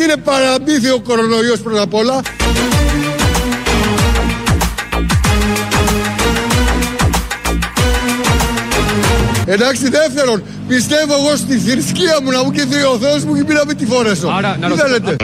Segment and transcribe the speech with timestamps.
[0.00, 2.20] Γιατί, γιατί είναι παραμύθι ο κορονοϊός πρώτα απ' όλα.
[9.46, 12.60] Εντάξει, δεύτερον, πιστεύω εγώ στη θρησκεία μου να μου και
[12.94, 14.28] ο Θεός μου και πει να μην τη φορέσω.
[14.28, 15.16] Άρα, να Τι ρωτήσω- θέλετε;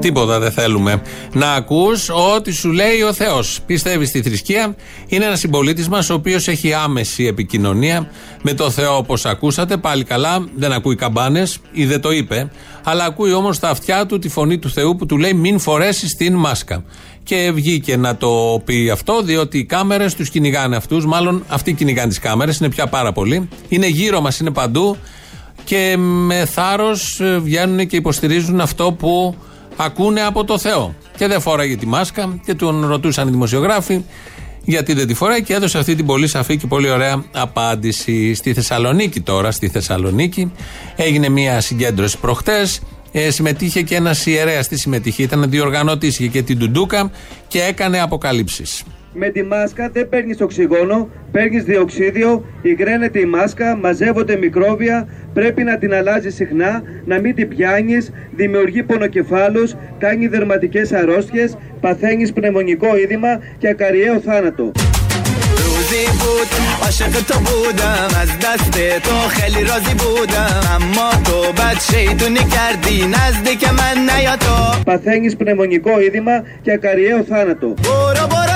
[0.00, 1.02] Τίποτα δεν θέλουμε.
[1.34, 3.60] Να ακούς ό,τι σου λέει ο Θεός.
[3.66, 8.10] Πιστεύεις στη θρησκεία; Είναι ένας συμπολίτης μας ο οποίος έχει άμεση επικοινωνία
[8.42, 9.76] με το Θεό όπως ακούσατε.
[9.76, 12.50] Πάλι καλά, δεν ακούει καμπάνες ή δεν το είπε.
[12.84, 16.16] Αλλά ακούει όμως τα αυτιά του τη φωνή του Θεού που του λέει μην φορέσεις
[16.16, 16.84] την μάσκα.
[17.22, 21.06] Και βγήκε να το πει αυτό, διότι οι κάμερες τους κυνηγάνε αυτούς.
[21.06, 23.48] Μάλλον αυτοί κυνηγάνε τις κάμερες, είναι πια πάρα πολλοί.
[23.68, 24.96] Είναι γύρω μας, είναι παντού.
[25.64, 29.36] Και με θάρρος βγαίνουν και υποστηρίζουν αυτό που
[29.76, 30.94] ακούνε από το Θεό.
[31.16, 34.04] Και δεν φόραγε τη μάσκα και τον ρωτούσαν οι δημοσιογράφοι
[34.64, 38.34] γιατί δεν τη φοράει και έδωσε αυτή την πολύ σαφή και πολύ ωραία απάντηση.
[38.34, 40.52] Στη Θεσσαλονίκη τώρα, στη Θεσσαλονίκη
[40.96, 42.80] έγινε μια συγκέντρωση προχτές
[43.12, 45.22] ε, συμμετείχε και ένας ιερέας στη συμμετοχή.
[45.22, 47.10] Ήταν διοργανωτής, είχε και την Τουντούκα
[47.48, 48.82] και έκανε αποκαλύψεις
[49.13, 55.77] Με τη μάσκα δεν παίρνει οξυγόνο, παίρνει διοξίδιο, υγραίνεται η μάσκα, μαζεύονται μικρόβια, πρέπει να
[55.77, 57.97] την αλλάζει συχνά, να μην την πιάνει,
[58.35, 64.71] δημιουργεί πονοκεφάλους, κάνει δερματικές αρρώστιες, παθαίνεις πνευμονικό είδημα και ακαριαίο θάνατο.
[65.79, 66.47] روزی بود
[66.83, 73.63] عاشق تو بودم از دست تو خیلی راضی بودم اما تو بد شیطونی کردی نزدیک
[73.69, 77.67] من نیا تو Παθαίνεις πνευμονικό είδημα και ακαριαίο θάνατο.
[77.67, 78.52] برو برو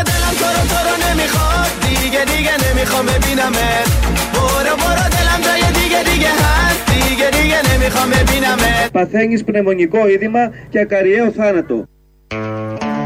[0.57, 3.87] دلم تو رو تو رو نمیخواد دیگه دیگه نمیخوام ببینمت
[4.33, 10.79] برو برو دلم جای دیگه دیگه هست دیگه دیگه نمیخوام ببینمت Παθαίνεις πνευμονικό είδημα και
[10.79, 11.87] ακαριαίο θάνατο.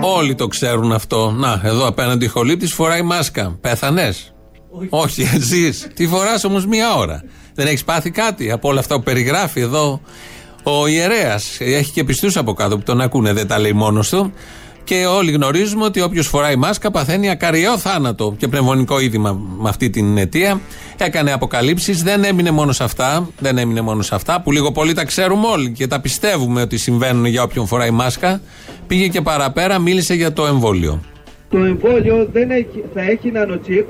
[0.02, 1.36] Όλοι το ξέρουν αυτό.
[1.38, 3.58] Να, εδώ απέναντι χολύπτη φοράει μάσκα.
[3.62, 4.14] Πέθανε.
[4.90, 5.74] Όχι, εσύ.
[5.94, 7.24] Τι φορά όμω μία ώρα.
[7.56, 10.02] Δεν έχει πάθει κάτι από όλα αυτά που περιγράφει εδώ
[10.64, 11.40] ο ιερέα.
[11.59, 14.34] Έχει και πιστού από κάτω που τον ακούνε, δεν τα λέει μόνο του.
[14.84, 19.91] Και όλοι γνωρίζουμε ότι όποιος φοράει μάσκα παθαίνει ακαριαίο θάνατο και πνευμονικό είδημα με αυτή
[19.91, 20.60] την αιτία.
[20.98, 23.28] Έκανε αποκαλύψεις, δεν έμεινε μόνο σε αυτά.
[23.38, 26.76] Δεν έμεινε μόνο σε αυτά που λίγο πολύ τα ξέρουμε όλοι και τα πιστεύουμε ότι
[26.76, 28.41] συμβαίνουν για όποιον φοράει μάσκα.
[28.87, 31.00] Πήγε και παραπέρα, μίλησε για το εμβόλιο.
[31.50, 33.88] Το εμβόλιο δεν έχει, θα έχει νανοτσίπ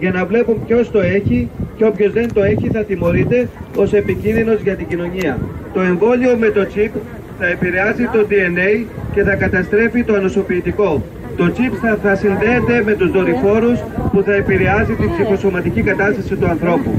[0.00, 4.60] για να βλέπουν ποιος το έχει και όποιος δεν το έχει θα τιμωρείται ως επικίνδυνος
[4.62, 5.38] για την κοινωνία.
[5.74, 6.92] Το εμβόλιο με το τσίπ
[7.38, 11.02] θα επηρεάζει το DNA και θα καταστρέφει το ανοσοποιητικό.
[11.36, 13.78] Το τσίπ θα, θα συνδέεται με τους δορυφόρους
[14.12, 16.90] που θα επηρεάζει την ψυχοσωματική κατάσταση του ανθρώπου.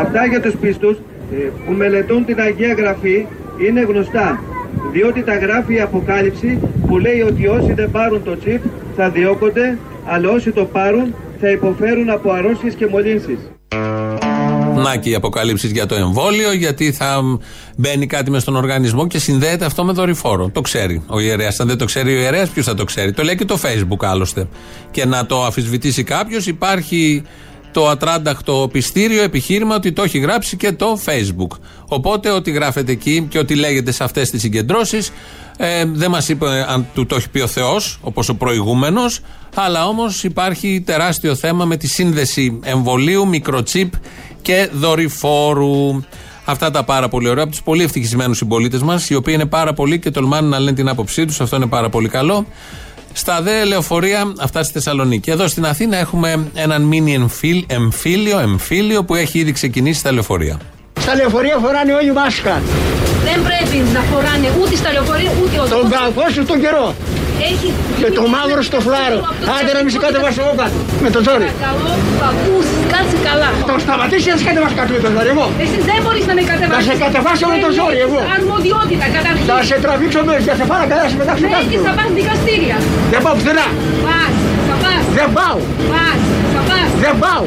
[0.00, 0.96] Αυτά για τους πίστους
[1.32, 3.26] ε, που μελετούν την Αγία Γραφή
[3.66, 4.42] είναι γνωστά.
[4.92, 8.62] Διότι τα γράφει η Αποκάλυψη που λέει ότι όσοι δεν πάρουν το τσίπ
[8.96, 13.38] θα διώκονται, αλλά όσοι το πάρουν θα υποφέρουν από αρρώστιες και μολύνσεις.
[14.82, 17.22] Να και οι αποκαλύψει για το εμβόλιο, γιατί θα
[17.76, 20.50] μπαίνει κάτι μες στον οργανισμό και συνδέεται αυτό με δορυφόρο.
[20.52, 21.60] Το ξέρει ο ιερέας.
[21.60, 24.04] Αν δεν το ξέρει ο ιερέας, ποιος θα το ξέρει; Το λέει και το Facebook
[24.04, 24.48] άλλωστε.
[24.90, 27.22] Και να το αφισβητήσει κάποιος, υπάρχει
[27.72, 31.58] το ατράνταχτο πιστήριο επιχείρημα ότι το έχει γράψει και το Facebook.
[31.86, 35.10] Οπότε ό,τι γράφεται εκεί και ό,τι λέγεται σε αυτές τις συγκεντρώσεις,
[35.56, 39.20] ε, δεν μας είπε αν του το έχει πει ο Θεός, όπως ο προηγούμενος,
[39.54, 43.92] αλλά όμως υπάρχει τεράστιο θέμα με τη σύνδεση εμβολίου, μικροτσίπ
[44.42, 46.02] και δορυφόρου.
[46.44, 49.72] Αυτά τα πάρα πολύ ωραία από τους πολύ ευτυχισμένους συμπολίτες μας, οι οποίοι είναι πάρα
[49.72, 51.40] πολλοί και τολμάνε να λένε την άποψή τους.
[51.40, 52.46] Αυτό είναι πάρα πολύ καλό.
[53.12, 55.30] Στα δε λεωφορεία, αυτά στη Θεσσαλονίκη.
[55.30, 60.58] Εδώ στην Αθήνα έχουμε έναν μίνι εμφύλ- εμφύλιο, εμφύλιο που έχει ήδη ξεκινήσει στα λεωφορεία.
[61.00, 62.54] Στα λεωφορεία φοράνε όλοι μάσκα.
[63.26, 66.86] Δεν πρέπει να φοράνε ούτε στα λεωφορεία ούτε ο Τον κακό σου τον καιρό.
[67.50, 67.68] Έχει...
[68.00, 69.18] Και το μαύρο στο φλάρο.
[69.56, 70.76] Άντε να μην σε κατεβάσω εγώ κάτω.
[71.04, 71.46] Με το ζόρι.
[71.48, 71.92] Παρακαλώ,
[72.22, 73.48] παππούς, κάτσε καλά.
[73.70, 75.46] Το σταματήσει να σε κατεβάσω κάτω με το ζόρι εγώ.
[75.64, 76.84] Εσύ δεν μπορείς να με κατεβάσεις.
[76.86, 78.18] Θα σε κατεβάσω με το ζόρι, εγώ.
[78.22, 79.44] Έχεις Αρμοδιότητα καταρχήν.
[79.50, 81.96] Θα σε τραβήξω μέσα και θα σε πάρω καλά σε μετάξω Ναι, και θα κάτω.
[81.98, 82.76] πας δικαστήρια.
[83.12, 83.66] Δεν πάω πουθενά.
[84.06, 84.32] Πας,
[84.68, 85.56] θα πας, Δεν πάω.
[85.92, 86.18] πας,
[86.54, 86.88] θα πας.
[87.04, 87.44] Δεν πάω.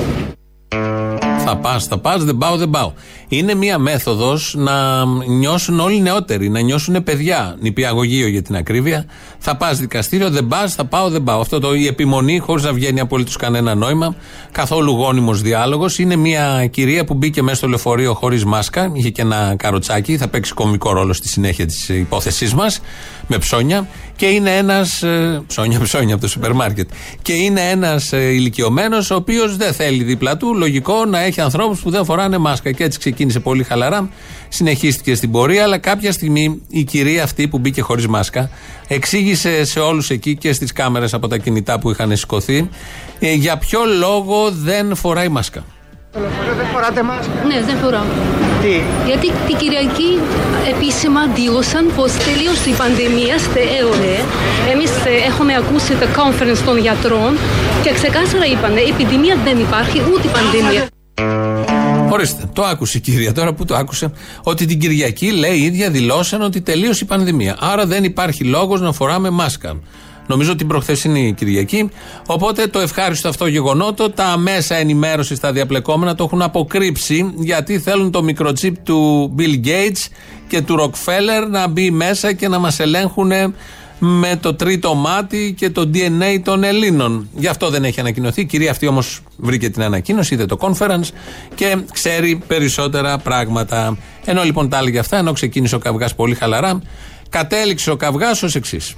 [1.45, 2.89] Θα πας, θα πας, δεν πάω, δεν πάω.
[3.27, 7.55] Είναι μία μέθοδος να νιώσουν όλοι νεότεροι, να νιώσουν παιδιά.
[7.59, 9.05] Νηπιαγωγείο για την ακρίβεια.
[9.37, 11.39] Θα πας δικαστήριο, δεν πας, θα πάω, δεν πάω.
[11.39, 14.15] Αυτό το η επιμονή, χωρίς να βγαίνει απολύτως κανένα νόημα,
[14.51, 15.99] καθόλου γόνιμος διάλογος.
[15.99, 20.27] Είναι μία κυρία που μπήκε μέσα στο λεωφορείο χωρίς μάσκα, είχε και ένα καροτσάκι, θα
[20.27, 22.81] παίξει κομβικό ρόλο στη συνέχεια της υπόθεσής μας,
[23.27, 23.87] με ψώνια.
[24.15, 25.03] Και είναι ένας.
[25.47, 26.89] Ψώνια, ψώνια από το σούπερ μάρκετ.
[27.21, 31.89] Και είναι ένας ηλικιωμένος, ο οποίος δεν θέλει δίπλα του, λογικό, να έχει ανθρώπους που
[31.89, 32.71] δεν φοράνε μάσκα.
[32.71, 34.09] Και έτσι ξεκίνησε πολύ χαλαρά,
[34.49, 38.49] συνεχίστηκε στην πορεία, αλλά κάποια στιγμή η κυρία αυτή που μπήκε χωρίς μάσκα
[38.87, 42.69] εξήγησε σε όλους εκεί και στις κάμερες από τα κινητά που είχαν σηκωθεί
[43.19, 45.63] ε, για ποιο λόγο δεν φοράει μάσκα.
[46.09, 48.07] Στο λεωφορείο δεν φοράτε μάσκα; Ναι, δεν φοράω.
[48.61, 48.75] Τι;
[49.05, 50.11] Γιατί την Κυριακή
[50.73, 54.17] επίσημα δήλωσαν πως τελείωσε η πανδημία στη ΕΟΕ.
[54.73, 57.31] Εμείς ε, έχουμε ακούσει το conference των γιατρών
[57.83, 60.83] και ξεκάθαρα είπαν η επιδημία δεν υπάρχει ούτε πανδημία.
[62.15, 64.11] Ορίστε, το άκουσε η κυρία τώρα που το άκουσε.
[64.43, 67.57] Ότι την Κυριακή λέει η ίδια δηλώσαν ότι τελείωσε η πανδημία.
[67.59, 69.79] Άρα δεν υπάρχει λόγος να φοράμε μάσκα.
[70.27, 71.89] Νομίζω την προχθεσινή Κυριακή.
[72.25, 78.11] Οπότε το ευχάριστο αυτό γεγονότο τα μέσα ενημέρωσης στα διαπλεκόμενα το έχουν αποκρύψει γιατί θέλουν
[78.11, 80.07] το μικροτσίπ του Bill Gates
[80.47, 83.31] και του Rockefeller να μπει μέσα και να μας ελέγχουν
[83.99, 87.29] με το τρίτο μάτι και το DNA των Ελλήνων.
[87.35, 88.41] Γι' αυτό δεν έχει ανακοινωθεί.
[88.41, 91.09] Η κυρία αυτή όμως βρήκε την ανακοίνωση, είδε το conference
[91.55, 93.97] και ξέρει περισσότερα πράγματα.
[94.25, 96.81] Ενώ λοιπόν τα έλεγε αυτά, ενώ ξεκίνησε ο καυγάς πολύ χαλαρά,
[97.29, 98.95] κατέληξε ο καυγάς ως εξής.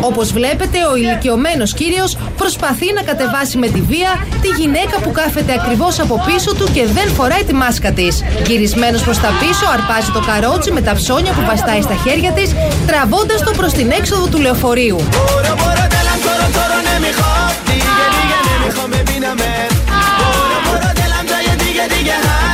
[0.00, 5.52] Όπως βλέπετε, ο ηλικιωμένος κύριος προσπαθεί να κατεβάσει με τη βία τη γυναίκα που κάθεται
[5.52, 8.22] ακριβώς από πίσω του και δεν φοράει τη μάσκα της.
[8.46, 12.54] Γυρισμένος προς τα πίσω, αρπάζει το καρότσι με τα ψώνια που βαστάει στα χέρια της,
[12.86, 14.96] τραβώντας το προς την έξοδο του λεωφορείου.
[14.96, 19.72] برو برو دلم تو رو تو رو نمیخواد دیگه دیگه نمیخوام ببینمت
[20.18, 22.45] برو برو دلم جای دیگه دیگه هست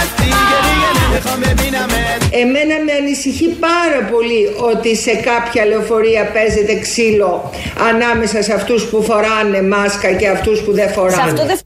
[2.41, 7.51] Εμένα με ανησυχεί πάρα πολύ ότι σε κάποια λεωφορεία παίζεται ξύλο
[7.89, 11.57] ανάμεσα σε αυτούς που φοράνε μάσκα και αυτούς που δεν φοράνε.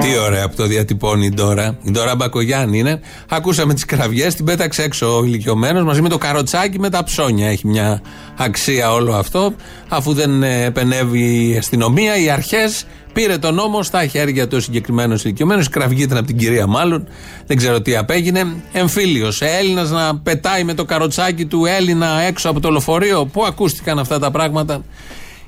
[0.00, 1.78] Τι ωραία που το διατυπώνει η Ντόρα.
[1.82, 3.00] Η Ντόρα Μπακογιάννη είναι.
[3.28, 7.48] Ακούσαμε τις κραυγές, την πέταξε έξω ο ηλικιωμένος μαζί με το καροτσάκι με τα ψώνια.
[7.48, 8.02] Έχει μια
[8.38, 9.54] αξία όλο αυτό.
[9.88, 15.24] Αφού δεν ε, επενεύει η αστυνομία, οι αρχές, πήρε τον νόμο στα χέρια του συγκεκριμένος
[15.24, 15.66] ηλικιωμένος.
[15.66, 17.08] Η κραυγή ήταν από την κυρία, μάλλον.
[17.46, 18.46] Δεν ξέρω τι απέγινε.
[18.72, 19.42] Εμφύλιος.
[19.42, 23.26] Έλληνας να πετάει με το καροτσάκι του Έλληνα έξω από το λεωφορείο.
[23.26, 24.84] Πού ακούστηκαν αυτά τα πράγματα.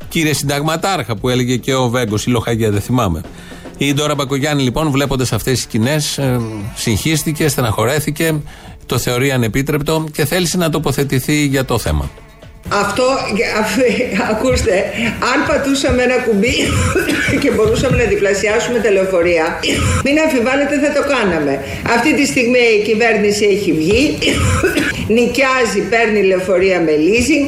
[0.09, 3.21] Κύριε Συνταγματάρχα που έλεγε και ο Βέγκος, η Λοχαγία, δεν θυμάμαι.
[3.79, 6.21] Η Ντόρα Μπακογιάννη λοιπόν βλέποντας αυτές τις σκηνές
[6.75, 8.41] συγχύστηκε, στεναχωρέθηκε,
[8.87, 12.11] το θεωρεί ανεπίτρεπτο και θέλησε να τοποθετηθεί για το θέμα.
[12.69, 13.03] Αυτό,
[13.61, 14.85] αφ- ακούστε,
[15.33, 16.55] αν πατούσαμε ένα κουμπί
[17.43, 19.59] και μπορούσαμε να διπλασιάσουμε τα λεωφορεία,
[20.05, 21.61] μην αμφιβάλλετε θα το κάναμε.
[21.97, 24.19] Αυτή τη στιγμή η κυβέρνηση έχει βγει,
[25.17, 27.45] νοικιάζει, παίρνει λεωφορεία με leasing,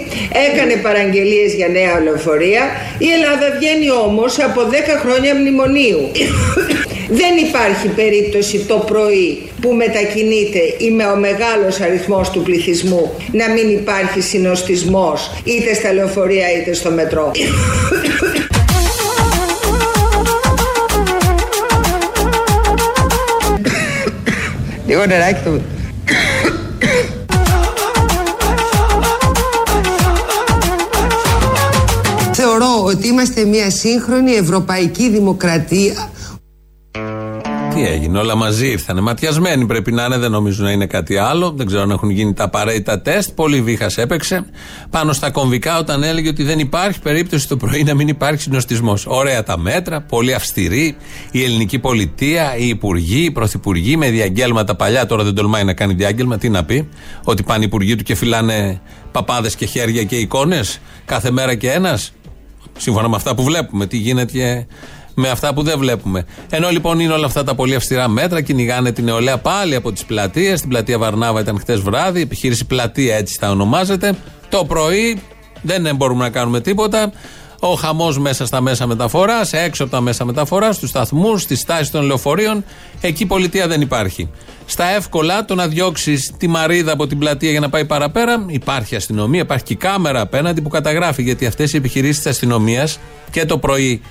[0.49, 2.63] έκανε παραγγελίες για νέα λεωφορεία.
[2.99, 4.75] Η Ελλάδα βγαίνει όμως από 10
[5.05, 6.11] χρόνια μνημονίου.
[7.15, 13.51] Δεν υπάρχει περίπτωση το πρωί που μετακινείται ή με ο μεγάλος αριθμός του πληθυσμού να
[13.51, 17.31] μην υπάρχει συνοστισμός είτε στα λεωφορεία είτε στο μετρό.
[24.87, 25.61] Λίγο νεράκι το...
[32.33, 36.12] Θεωρώ ότι είμαστε μια σύγχρονη ευρωπαϊκή δημοκρατία
[37.83, 39.01] Τι έγινε, όλα μαζί ήρθανε.
[39.01, 41.51] Ματιασμένοι πρέπει να είναι, δεν νομίζω να είναι κάτι άλλο.
[41.51, 43.31] Δεν ξέρω αν έχουν γίνει τα απαραίτητα τεστ.
[43.35, 44.45] Πολύ βήχας έπαιξε
[44.91, 49.07] πάνω στα κομβικά όταν έλεγε ότι δεν υπάρχει περίπτωση το πρωί να μην υπάρχει συνοστισμός.
[49.07, 50.97] Ωραία τα μέτρα, πολύ αυστηρή.
[51.31, 55.07] Η ελληνική πολιτεία, οι υπουργοί, οι πρωθυπουργοί με διαγγέλματα παλιά.
[55.07, 56.39] Τώρα δεν τολμάει να κάνει διάγγελμα.
[56.39, 56.89] Τι να πει,
[57.25, 58.81] ότι πάνε οι υπουργοί του και φυλάνε
[59.13, 62.13] παπάδες και χέρια και εικόνες κάθε μέρα και ένας.
[62.79, 64.67] Σύμφωνα με αυτά που βλέπουμε, τι γίνεται και
[65.15, 66.25] με αυτά που δεν βλέπουμε.
[66.51, 70.05] Ενώ λοιπόν είναι όλα αυτά τα πολύ αυστηρά μέτρα, κυνηγάνε την νεολαία πάλι από τις
[70.05, 70.59] πλατείες.
[70.59, 74.15] Στην πλατεία Βαρνάβα ήταν χτες βράδυ, επιχείρηση πλατεία έτσι θα ονομάζεται.
[74.49, 75.23] Το πρωί
[75.63, 77.13] δεν μπορούμε να κάνουμε τίποτα.
[77.65, 81.91] Ο χαμός μέσα στα μέσα μεταφοράς, έξω από τα μέσα μεταφοράς, στους σταθμούς, στις στάσεις
[81.91, 82.65] των λεωφορείων.
[83.01, 84.31] Εκεί πολιτεία δεν υπάρχει.
[84.67, 88.97] Στα εύκολα, το να διώξεις τη μαρίδα από την πλατεία για να πάει παραπέρα, υπάρχει
[88.97, 91.23] αστυνομία, υπάρχει και η κάμερα απέναντι που καταγράφει.
[91.23, 92.99] Γιατί αυτές οι επιχειρήσεις της αστυνομίας
[93.31, 94.03] και το πρωί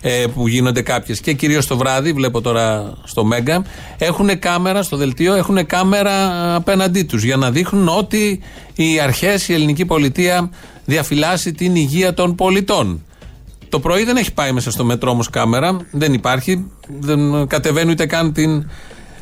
[0.00, 3.64] ε, που γίνονται κάποιες και κυρίως το βράδυ, βλέπω τώρα στο Μέγκα,
[3.98, 8.40] έχουν κάμερα στο δελτίο, έχουν κάμερα απέναντί τους για να δείχνουν ότι
[8.74, 10.50] οι αρχές, η ελληνική πολιτεία
[10.84, 13.02] διαφυλάσσει την υγεία των πολιτών.
[13.68, 18.06] Το πρωί δεν έχει πάει μέσα στο μετρό όμως κάμερα, δεν υπάρχει, δεν κατεβαίνει ούτε
[18.06, 18.68] καν την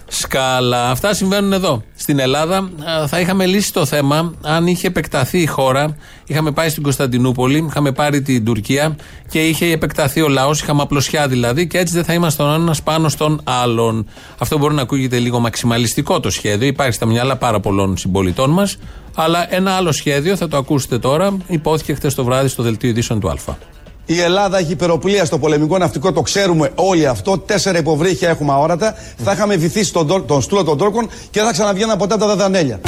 [0.09, 0.91] σκάλα.
[0.91, 1.83] Αυτά συμβαίνουν εδώ.
[1.97, 5.97] Στην Ελλάδα Α, θα είχαμε λύσει το θέμα αν είχε επεκταθεί η χώρα.
[6.27, 8.97] Είχαμε πάει στην Κωνσταντινούπολη, είχαμε πάρει την Τουρκία
[9.31, 10.61] και είχε επεκταθεί ο λαός.
[10.61, 14.07] Είχαμε απλωσιά δηλαδή και έτσι δεν θα ήμασταν ο ένας πάνω στον άλλον.
[14.39, 16.69] Αυτό μπορεί να ακούγεται λίγο μαξιμαλιστικό το σχέδιο.
[16.69, 18.79] Υπάρχει στα μυαλά πάρα πολλών συμπολιτών μας.
[19.15, 21.37] Αλλά ένα άλλο σχέδιο θα το ακούσετε τώρα.
[21.47, 23.76] Υπόθηκε χθε το βράδυ στο δελτίο ειδήσεων του Α.
[24.09, 27.39] Η Ελλάδα έχει υπεροπλία στο πολεμικό ναυτικό, το ξέρουμε όλοι αυτό.
[27.39, 28.95] Τέσσερα υποβρύχια έχουμε αόρατα.
[28.95, 28.99] Mm.
[29.25, 32.81] Θα είχαμε βυθίσει τον, τον στούλο των Τούρκων και θα ξαναβγαίναν ποτέ τα δαδανέλια.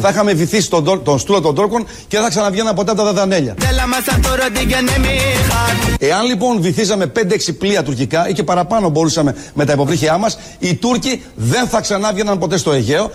[0.00, 3.54] Θα είχαμε βυθίσει τον, τον στούλο των Τούρκων και θα ξαναβγαίναν ποτέ τα δαδανέλια.
[5.98, 7.20] Εάν λοιπόν βυθίζαμε 5-6
[7.58, 12.38] πλοία τουρκικά ή και παραπάνω μπορούσαμε με τα υποβρύχια μας, οι Τούρκοι δεν θα ξανάβγαιναν
[12.38, 13.10] ποτέ στο Αιγαίο.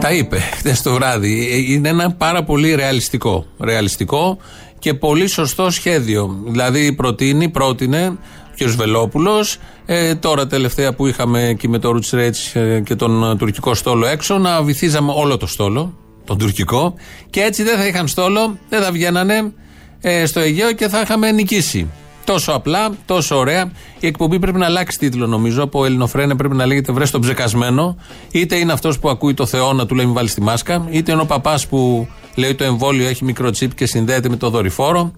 [0.00, 1.48] Τα είπε χθε το βράδυ.
[1.52, 3.46] Ε, Είναι ένα πάρα πολύ ρεαλιστικό.
[3.60, 4.38] Ρεαλιστικό
[4.78, 6.42] και πολύ σωστό σχέδιο.
[6.46, 8.68] Δηλαδή προτείνει, πρότεινε ο κ.
[8.68, 9.46] Βελόπουλο,
[9.86, 13.74] ε, τώρα τελευταία που είχαμε εκεί με το Ρούτς Ρέτς ε, και τον ε, τουρκικό
[13.74, 16.94] στόλο έξω, να βυθίζαμε όλο το στόλο, τον τουρκικό,
[17.30, 19.52] και έτσι δεν θα είχαν στόλο, δεν θα βγαίνανε
[20.00, 21.88] ε, στο Αιγαίο και θα είχαμε νικήσει.
[22.26, 23.72] Τόσο απλά, τόσο ωραία.
[24.00, 25.62] Η εκπομπή πρέπει να αλλάξει τίτλο, νομίζω.
[25.62, 27.96] Από Ελληνοφρένε πρέπει να λέγεται Βρες τον ψεκασμένο.
[28.30, 31.12] Είτε είναι αυτός που ακούει το Θεό να του λέει Μην βάλεις τη μάσκα, είτε
[31.12, 35.12] είναι ο παπάς που λέει το εμβόλιο έχει μικροτσίπ και συνδέεται με το δορυφόρο,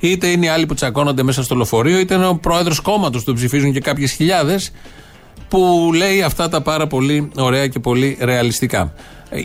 [0.00, 3.26] είτε είναι οι άλλοι που τσακώνονται μέσα στο λεωφορείο, είτε είναι ο πρόεδρος κόμματος που
[3.26, 4.72] τον ψηφίζουν και κάποιες χιλιάδες
[5.48, 8.92] που λέει αυτά τα πάρα πολύ ωραία και πολύ ρεαλιστικά.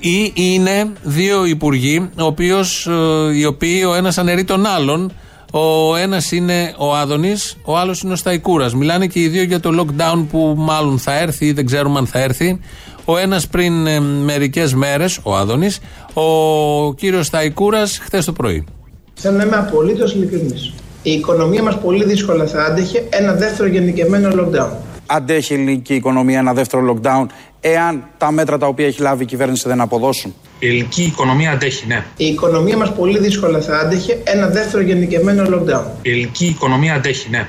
[0.02, 5.12] Ή είναι δύο υπουργοί, ο οποίος, ε, οι οποίοι ο ένας αναιρεί τον άλλον.
[5.52, 8.74] Ο ένας είναι ο Άδωνης, ο άλλος είναι ο Σταϊκούρας.
[8.74, 12.08] Μιλάνε και οι δύο για το lockdown που μάλλον θα έρθει ή δεν ξέρουμε αν
[12.08, 12.60] θα έρθει.
[13.06, 15.80] Ο ένας πριν ε, μερικές μέρες, ο Άδωνης,
[16.14, 18.66] ο κύριος Σταϊκούρας χθες το πρωί.
[19.14, 20.74] Θέλω να είμαι απολύτως ειλικρινής.
[21.04, 24.70] Η οικονομία μας πολύ δύσκολα θα άντεχε ένα δεύτερο γενικεμένο lockdown
[25.06, 27.26] αντέχει η ελληνική οικονομία ένα δεύτερο lockdown
[27.60, 30.34] εάν τα μέτρα τα οποία έχει λάβει η κυβέρνηση δεν αποδώσουν.
[30.60, 32.06] Η ελληνική οικονομία αντέχει, ναι.
[32.18, 35.84] Η οικονομία μας πολύ δύσκολα θα άντεχε ένα δεύτερο γενικευμένο lockdown.
[36.02, 37.48] Η ελληνική οικονομία αντέχει, ναι.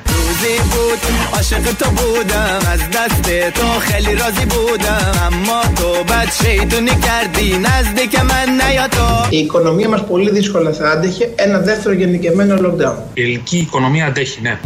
[9.31, 12.97] Η οικονομία μας πολύ δύσκολα θα άντεχε ένα δεύτερο γενικευμένο lockdown.
[13.15, 14.59] Η οικονομία αντέχει, ναι.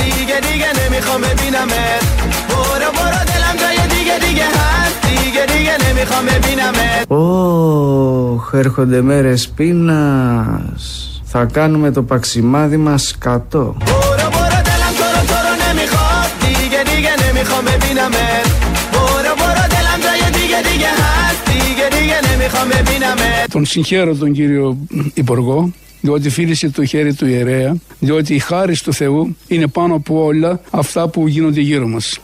[0.00, 2.02] برو دلم تو رو تو رو نمیخواد دیگه دیگه نمیخوام ببینمت
[2.48, 11.10] برو برو دلم جای دیگه دیگه هست دیگه دیگه نمیخوام ببینمت Ωχ, έρχονται μέρες πείνας.
[11.24, 13.76] Θα κάνουμε το παξιμάδι μας κατώ.
[13.86, 18.46] برو برو دلم تو رو تو رو نمیخواد دیگه دیگه نمیخوام ببینمت
[18.92, 24.76] برو برو دلم جای دیگه دیگه هست دیگه دیگه نمیخوام ببینمت Τον συγχαίρω τον κύριο
[25.14, 25.70] Υπουργό,
[26.01, 30.61] διότι φίλησε το χέρι του ιερέα, διότι η χάρη του Θεού είναι πάνω από όλα
[30.69, 32.19] αυτά που γίνονται γύρω μας.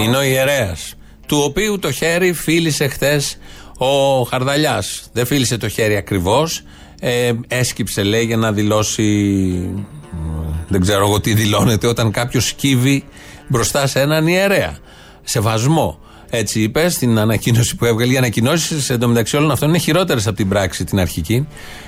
[0.00, 0.94] Είναι ο ιερέας.
[1.26, 3.38] Του οποίου το χέρι φίλησε χθες
[3.78, 5.08] ο Χαρδαλιάς.
[5.12, 6.62] Δεν φίλησε το χέρι ακριβώς.
[7.00, 9.02] Ε, έσκυψε, λέει, για να δηλώσει.
[10.10, 10.18] μ,
[10.68, 13.04] Δεν ξέρω εγώ τι δηλώνεται όταν κάποιος σκύβει
[13.48, 14.78] μπροστά σε έναν ιερέα.
[15.22, 15.98] Σεβασμό.
[16.30, 18.12] Έτσι είπε στην ανακοίνωση που έβγαλε.
[18.12, 21.46] Οι ανακοινώσεις εντωμεταξύ όλων αυτών είναι χειρότερες από την πράξη την αρχική.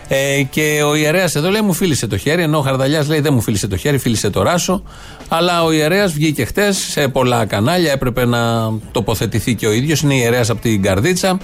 [0.09, 3.35] Ε, και ο ιερέας εδώ λέει μου φίλησε το χέρι, ενώ ο Χαρδαλιάς λέει δεν
[3.35, 4.83] μου φίλησε το χέρι, φίλησε το ράσο.
[5.29, 10.01] Αλλά ο ιερέας βγήκε χτες σε πολλά κανάλια, έπρεπε να τοποθετηθεί και ο ίδιος.
[10.01, 11.39] Είναι ιερέας από την Καρδίτσα.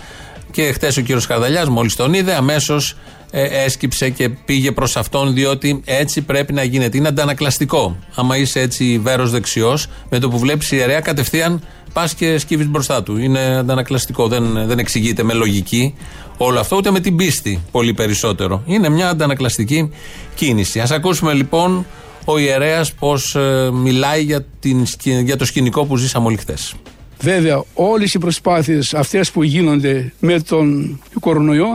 [0.51, 2.97] Και χτες ο κύριος Χαρδαλιάς, μόλις τον είδε, αμέσως
[3.31, 6.97] έσκυψε και πήγε προς αυτόν, διότι έτσι πρέπει να γίνεται.
[6.97, 7.97] Είναι αντανακλαστικό.
[8.15, 13.03] Άμα είσαι έτσι βέρος δεξιός, με το που βλέπεις ιερέα, κατευθείαν πας και σκύβεις μπροστά
[13.03, 13.17] του.
[13.17, 14.29] Είναι αντανακλαστικό.
[14.29, 15.95] Δεν, δεν εξηγείται με λογική
[16.37, 18.63] όλο αυτό, ούτε με την πίστη πολύ περισσότερο.
[18.67, 19.91] Είναι μια αντανακλαστική
[20.35, 20.81] κίνηση.
[20.81, 21.87] Α ακούσουμε λοιπόν
[22.25, 23.37] ο ιερέας πώς
[23.73, 26.75] μιλάει για, την, σκη- για το σκηνικό που ζήσαμε όλοι χθες.
[27.21, 31.67] Βέβαια, όλες οι προσπάθειες αυτές που γίνονται με τον κορονοϊό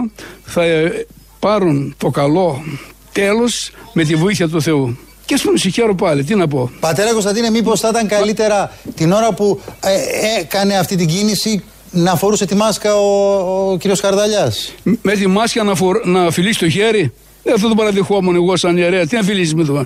[0.43, 1.05] θα ε,
[1.43, 2.63] πάρουν το καλό
[3.11, 4.97] τέλος με τη βοήθεια του Θεού.
[5.25, 6.71] Και στον συγχαίρω πάλι, τι να πω.
[6.79, 12.15] Πατέρα Κωνσταντίνε, μήπως θα ήταν καλύτερα την ώρα που ε, έκανε αυτή την κίνηση να
[12.15, 16.69] φορούσε τη μάσκα ο, ο κύριος Χαρδαλιάς; Με τη μάσκα να, φορ, να φιλήσει το
[16.69, 19.07] χέρι, δεν θα το παραδεχόμουν εγώ σαν ιερέα.
[19.07, 19.85] Τι να φιλήσει με το.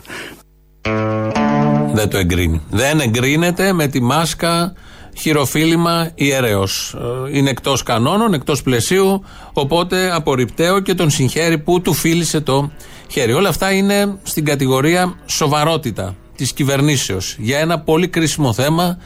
[1.94, 2.62] Δεν το εγκρίνει.
[2.70, 4.74] Δεν εγκρίνεται με τη μάσκα
[5.20, 6.96] χειροφύλημα ιερέως.
[7.32, 9.24] Είναι εκτός κανόνων, εκτός πλαισίου.
[9.54, 12.72] Οπότε απορριπταίο και τον συγχαίρει που του φίλησε το
[13.12, 13.34] χέρι.
[13.34, 18.98] Όλα αυτά είναι στην κατηγορία σοβαρότητα της κυβερνήσεως για ένα πολύ κρίσιμο θέμα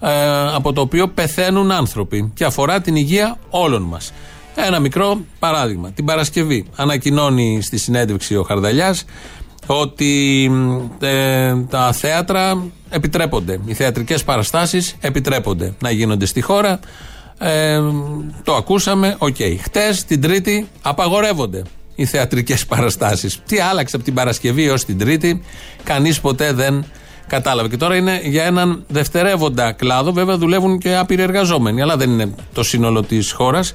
[0.00, 0.10] ε,
[0.54, 4.12] από το οποίο πεθαίνουν άνθρωποι και αφορά την υγεία όλων μας.
[4.54, 5.90] Ένα μικρό παράδειγμα.
[5.90, 9.04] Την Παρασκευή ανακοινώνει στη συνέντευξη ο Χαρδαλιάς
[9.74, 10.50] ότι
[11.00, 13.60] ε, τα θέατρα επιτρέπονται.
[13.64, 16.80] Οι θεατρικές παραστάσεις επιτρέπονται να γίνονται στη χώρα.
[17.38, 17.80] Ε,
[18.42, 19.36] το ακούσαμε, οκ.
[19.62, 21.62] Χτες, την Τρίτη, απαγορεύονται
[21.94, 23.40] οι θεατρικές παραστάσεις.
[23.46, 25.42] Τι άλλαξε από την Παρασκευή έως την Τρίτη,
[25.82, 26.84] κανείς ποτέ δεν
[27.26, 27.68] κατάλαβε.
[27.68, 30.12] Και τώρα είναι για έναν δευτερεύοντα κλάδο.
[30.12, 33.74] Βέβαια δουλεύουν και άπειροι εργαζόμενοι, αλλά δεν είναι το σύνολο της χώρας.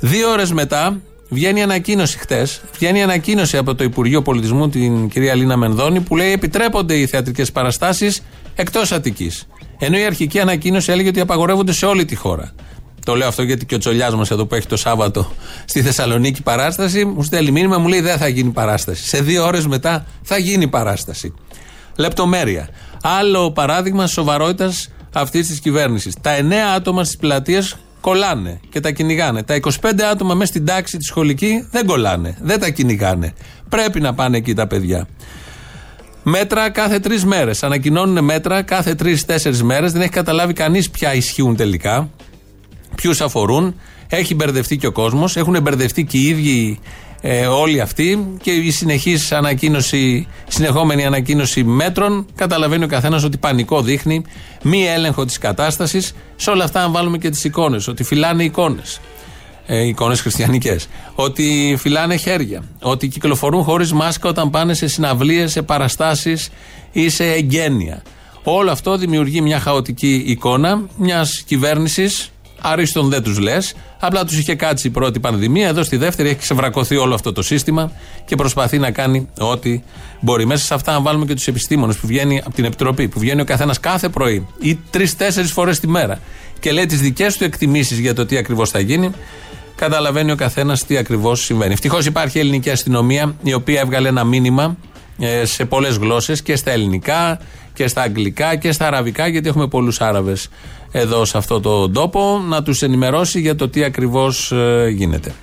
[0.00, 1.00] Δύο ώρες μετά,
[1.32, 6.32] Βγαίνει ανακοίνωση χτες, βγαίνει ανακοίνωση από το Υπουργείο Πολιτισμού, την κυρία Λίνα Μενδώνη, που λέει
[6.32, 8.22] επιτρέπονται οι θεατρικές παραστάσεις
[8.54, 9.46] εκτός Αττικής.
[9.78, 12.52] Ενώ η αρχική ανακοίνωση έλεγε ότι απαγορεύονται σε όλη τη χώρα.
[13.04, 15.32] Το λέω αυτό γιατί και ο Τσολιάς μας εδώ που έχει το Σάββατο
[15.64, 19.04] στη Θεσσαλονίκη παράσταση, μου στέλνει μήνυμα, μου λέει δεν θα γίνει παράσταση.
[19.08, 21.34] Σε δύο ώρες μετά θα γίνει παράσταση.
[21.96, 22.68] Λεπτομέρεια.
[23.02, 26.14] Άλλο παράδειγμα σοβαρότητας αυτής της κυβέρνησης.
[26.20, 29.42] Τα εννέα άτομα στις πλατείες κολλάνε και τα κυνηγάνε.
[29.42, 29.68] Τα 25
[30.12, 32.36] άτομα μέσα στην τάξη τη σχολική δεν κολλάνε.
[32.40, 33.32] Δεν τα κυνηγάνε.
[33.68, 35.06] Πρέπει να πάνε εκεί τα παιδιά.
[36.22, 37.62] Μέτρα κάθε τρεις μέρες.
[37.62, 39.92] Ανακοινώνουν μέτρα κάθε τρει-τέσσερι μέρες.
[39.92, 42.10] Δεν έχει καταλάβει κανείς ποια ισχύουν τελικά,
[42.94, 43.74] ποιους αφορούν.
[44.08, 45.36] Έχει μπερδευτεί και ο κόσμος.
[45.36, 46.78] Έχουν μπερδευτεί και οι ίδιοι
[47.20, 53.82] ε, όλοι αυτοί και η συνεχής ανακοίνωση, συνεχόμενη ανακοίνωση μέτρων, καταλαβαίνει ο καθένας ότι πανικό
[53.82, 54.24] δείχνει,
[54.62, 56.14] μη έλεγχο της κατάστασης.
[56.36, 59.00] Σε όλα αυτά, αν βάλουμε και τις εικόνες, ότι φυλάνε εικόνες.
[59.66, 60.88] Ε, εικόνες χριστιανικές.
[61.14, 62.62] Ότι φυλάνε χέρια.
[62.80, 66.50] Ότι κυκλοφορούν χωρίς μάσκα όταν πάνε σε συναυλίες, σε παραστάσεις
[66.92, 68.02] ή σε εγγένεια.
[68.42, 73.74] Όλο αυτό δημιουργεί μια χαοτική εικόνα μιας κυβέρνησης Αρίστον δεν τους λες.
[73.98, 75.68] Απλά τους είχε κάτσει η πρώτη πανδημία.
[75.68, 77.92] Εδώ στη δεύτερη έχει ξεβρακωθεί όλο αυτό το σύστημα
[78.24, 79.82] και προσπαθεί να κάνει ό,τι
[80.20, 80.46] μπορεί.
[80.46, 83.40] Μέσα σε αυτά, αν βάλουμε και τους επιστήμονες που βγαίνει από την Επιτροπή, που βγαίνει
[83.40, 86.20] ο καθένας κάθε πρωί ή τρει-τέσσερι φορές τη μέρα
[86.60, 89.10] και λέει τις δικές του εκτιμήσεις για το τι ακριβώς θα γίνει,
[89.76, 91.72] καταλαβαίνει ο καθένας τι ακριβώς συμβαίνει.
[91.72, 94.76] Ευτυχώς υπάρχει η ελληνική αστυνομία, η οποία έβγαλε ένα μήνυμα
[95.18, 97.40] ε, σε πολλές γλώσσες και στα ελληνικά
[97.74, 100.48] και στα αγγλικά και στα αραβικά, γιατί έχουμε πολλούς Άραβες
[100.90, 105.34] εδώ σε αυτό το τόπο να τους ενημερώσει για το τι ακριβώς ε, γίνεται.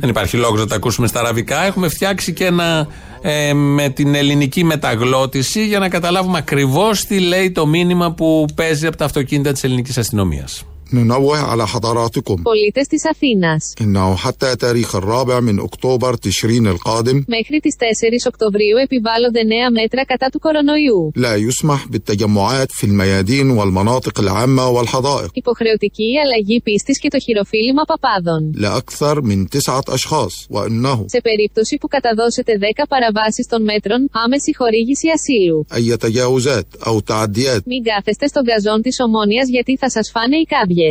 [0.00, 1.64] Δεν υπάρχει λόγος να τα ακούσουμε στα αραβικά.
[1.64, 2.88] Έχουμε φτιάξει και ένα
[3.20, 8.86] ε, με την ελληνική μεταγλώτηση για να καταλάβουμε ακριβώς τι λέει το μήνυμα που παίζει
[8.86, 10.64] από τα αυτοκίνητα της ελληνικής αστυνομίας.
[10.93, 13.73] ننوه على حضراتكم Πολίτες της Αθήνας.
[13.81, 20.05] انه حتى تاريخ الرابع من اكتوبر تشرين القادم Μέχρι τις 4 Οκτωβρίου επιβάλλονται νέα μέτρα
[20.05, 21.11] κατά του κορονοϊού.
[21.15, 28.41] لا يسمح بالتجمعات في الميادين والمناطق العامة والحدائق Υποχρεωτική αλλαγή πίστης και το χειροφύλημα παπάδων.
[28.55, 35.07] لأكثر من تسعة أشخاص وأنه Σε περίπτωση που καταδώσετε 10 παραβάσεις των μέτρων, άμεση χορήγηση
[35.17, 35.59] ασύλου.
[35.75, 40.45] أي تجاوزات أو تعديات Μην κάθεστε στον καζόν της Ομόνιας γιατί θα σας φάνε οι
[40.53, 40.75] κάμπιες.
[40.82, 40.90] εκλογέ.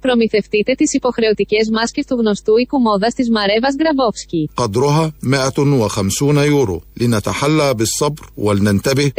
[0.00, 4.42] Προμηθευτείτε τις υποχρεωτικές μάσκε του γνωστού οικουμόδας της Μαρέβας Γκραμπόφσκι.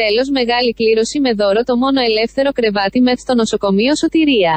[0.06, 4.54] Τέλος, μεγάλη κλήρωση με δώρο το μόνο ελεύθερο κρεβάτι με στο νοσοκομείο Σωτηρία.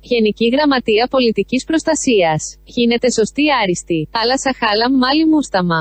[0.00, 2.40] Γενική Γραμματεία Πολιτικής Προστασίας.
[2.64, 4.08] Γίνεται σωστή άριστη.
[4.20, 5.80] Αλλά σαχάλα μάλι μούσταμα.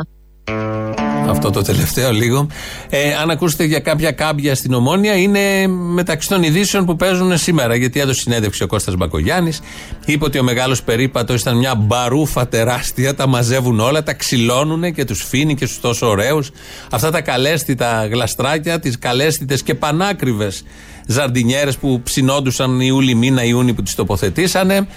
[1.31, 2.47] Αυτό το τελευταίο λίγο.
[2.89, 7.75] Ε, αν ακούσετε για κάποια κάμπια στην Ομόνια, είναι μεταξύ των ειδήσεων που παίζουν σήμερα.
[7.75, 9.61] Γιατί έδωσε συνέντευξη ο Κώστας Μπακογιάννης
[10.05, 13.15] Είπε ότι ο μεγάλος περίπατος ήταν μια μπαρούφα τεράστια.
[13.15, 16.51] Τα μαζεύουν όλα, τα ξυλώνουν και τους φύνει και στους τόσο ωραίους.
[16.91, 20.63] Αυτά τα καλέστητα γλαστράκια, τις καλέστητες και πανάκριβες
[21.07, 24.87] ζαρντινιέρες που ψινόντουσαν Ιούλη μήνα, Ιούνι που τις τοποθετήσανε.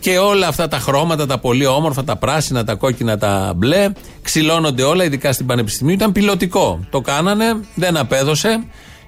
[0.00, 4.82] Και όλα αυτά τα χρώματα, τα πολύ όμορφα, τα πράσινα, τα κόκκινα, τα μπλε, ξυλώνονται
[4.82, 5.94] όλα, ειδικά στην Πανεπιστημίου.
[5.94, 6.80] Ήταν πιλωτικό.
[6.90, 8.64] Το κάνανε, δεν απέδωσε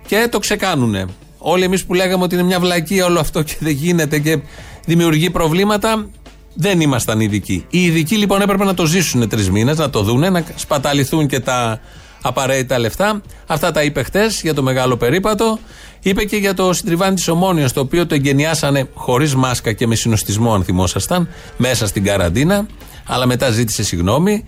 [0.06, 1.06] και το ξεκάνουνε.
[1.38, 4.38] Όλοι εμείς που λέγαμε ότι είναι μια βλακία όλο αυτό και δεν γίνεται και
[4.86, 6.08] δημιουργεί προβλήματα,
[6.54, 7.66] δεν ήμασταν ειδικοί.
[7.70, 11.40] Οι ειδικοί λοιπόν έπρεπε να το ζήσουν τρεις μήνες, να το δούνε, να σπαταληθούν και
[11.40, 11.80] τα
[12.22, 13.22] απαραίτητα λεφτά.
[13.46, 15.58] Αυτά τα είπε χτες για το μεγάλο περίπατο.
[16.02, 19.94] Είπε και για το συντριβάνι της Ομόνιας, το οποίο το εγκαινιάσανε χωρίς μάσκα και με
[19.94, 22.66] συνοστισμό, αν θυμόσασταν, μέσα στην καραντίνα.
[23.06, 24.44] Αλλά μετά ζήτησε συγγνώμη.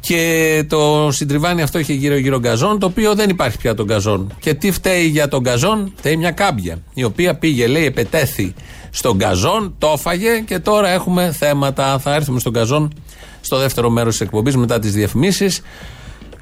[0.00, 4.32] Και το συντριβάνι αυτό είχε γύρω-γύρω γκαζόν, το οποίο δεν υπάρχει πια τον γκαζόν.
[4.40, 8.54] Και τι φταίει για τον γκαζόν, φταίει μια κάμπια, η οποία πήγε, λέει, επετέθη
[8.90, 11.98] στον γκαζόν, το έφαγε και τώρα έχουμε θέματα.
[11.98, 12.92] Θα έρθουμε στον γκαζόν
[13.40, 15.62] στο δεύτερο μέρος της εκπομπής μετά τις διαφημίσεις.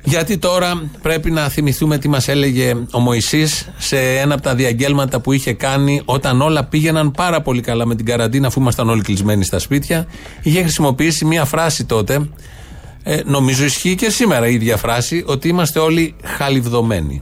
[0.09, 5.21] Γιατί τώρα πρέπει να θυμηθούμε τι μας έλεγε ο Μωυσής σε ένα από τα διαγγέλματα
[5.21, 9.03] που είχε κάνει όταν όλα πήγαιναν πάρα πολύ καλά με την καραντίνα αφού ήμασταν όλοι
[9.03, 10.07] κλεισμένοι στα σπίτια.
[10.43, 12.29] Είχε χρησιμοποιήσει μία φράση τότε,
[13.03, 17.21] ε, νομίζω ισχύει και σήμερα η ίδια φράση, ότι είμαστε όλοι χαλιβδομένοι.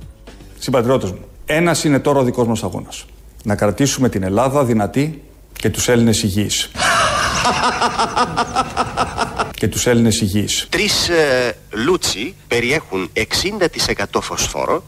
[0.58, 3.04] Συμπατριώτες μου, ένας είναι τώρα ο δικός μας αγώνας.
[3.44, 5.22] Να κρατήσουμε την Ελλάδα δυνατή
[5.52, 6.70] και τους Έλληνες υγιείς.
[9.56, 10.66] και τους Έλληνες υγιείς.
[10.70, 14.84] Τρεις ε, λούτσι περιέχουν 60% φωσφόρο,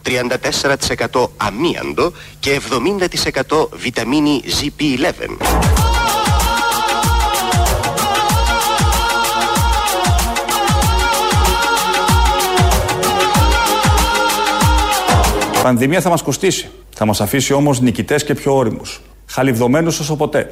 [1.11, 2.61] 34% αμίαντο και
[3.49, 5.89] 70% βιταμίνη ZP11.
[15.69, 16.71] πανδημία θα μας κοστίσει.
[16.91, 19.01] Θα μας αφήσει όμως νικητές και πιο όριμους.
[19.27, 20.49] Χαλιβδομένου όσο ποτέ.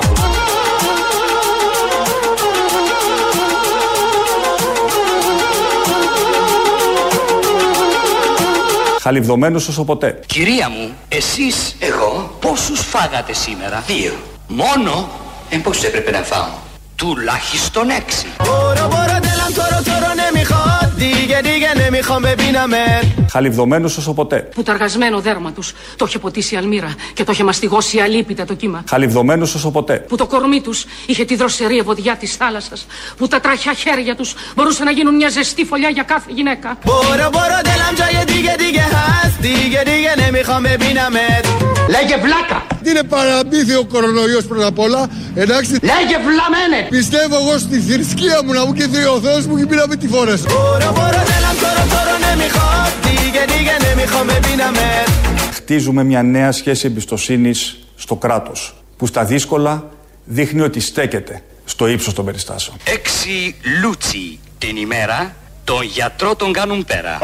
[9.07, 10.21] χαλιβδωμένος όσο ποτέ.
[10.27, 14.13] Κυρία μου, εσείς, εγώ, πόσους φάγατε σήμερα; Δύο.
[14.47, 15.09] Μόνο,
[15.51, 16.49] εν πόσους έπρεπε να φάω;
[16.97, 18.27] Τουλάχιστον έξι.
[18.45, 20.66] Μπορώ, μπορώ, τέλαν, τώρα, τώρα, ναι, μιχώ.
[20.98, 24.38] دیگه دیگه نمیخوام ببینمت Χαλιβδομένους όσο ποτέ.
[24.56, 28.46] Που το αργασμένο δέρμα τους το είχε ποτίσει η αλμύρα και το είχε μαστιγώσει αλίπητα
[28.46, 28.84] το κύμα.
[28.90, 29.94] Χαλιβδομένους όσο ποτέ.
[29.94, 32.86] Που το κορμί τους είχε τη δροσερή ευωδιά της θάλασσας.
[33.18, 36.78] Που τα τραχιά χέρια τους μπορούσαν να γίνουν μια ζεστή φωλιά για κάθε γυναίκα.
[36.86, 41.46] برو برو دلم جای دیگه دیگه هست دیگه دیگه نمیخوام ببینمت
[41.90, 42.60] Λέγε βλάκα!
[42.84, 45.08] Είναι παραμύθι ο κορονοϊός πρώτα απ' όλα.
[45.36, 45.72] Εντάξει.
[45.72, 46.88] Λέγε βλαμένε!
[46.90, 48.84] Πιστεύω εγώ στη θρησκεία μου να μου και
[49.16, 50.48] ο Θεός μου και μην να μην τη φόρεσαι.
[50.86, 55.10] برو برو دلم تو رو تو رو نمیخواد دیگه دیگه نمیخوام ببینمت
[55.54, 59.84] Χτίζουμε μια νέα σχέση εμπιστοσύνης στο κράτος, που στα δύσκολα
[60.26, 62.78] δείχνει ότι στέκεται στο ύψος των περιστάσεων.
[62.84, 67.20] Έξι λούτσι την ημέρα, τον γιατρό τον κάνουν πέρα.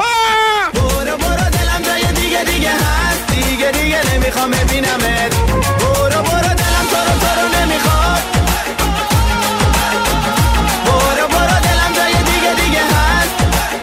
[0.73, 5.31] برو برو دلم جای دیگه دیگه هست دیگه دیگه نمیخوام ببینمت
[5.79, 8.00] برو برو دلم تو رو تو رو نمیخواد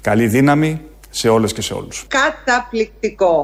[0.09, 2.05] Καλή δύναμη σε όλες και σε όλους.
[2.07, 3.43] Καταπληκτικό.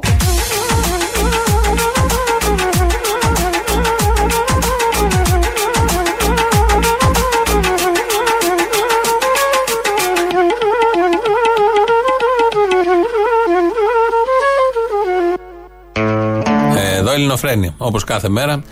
[16.75, 18.63] Ε, Εδώ Ελληνοφρένια, όπως κάθε μέρα.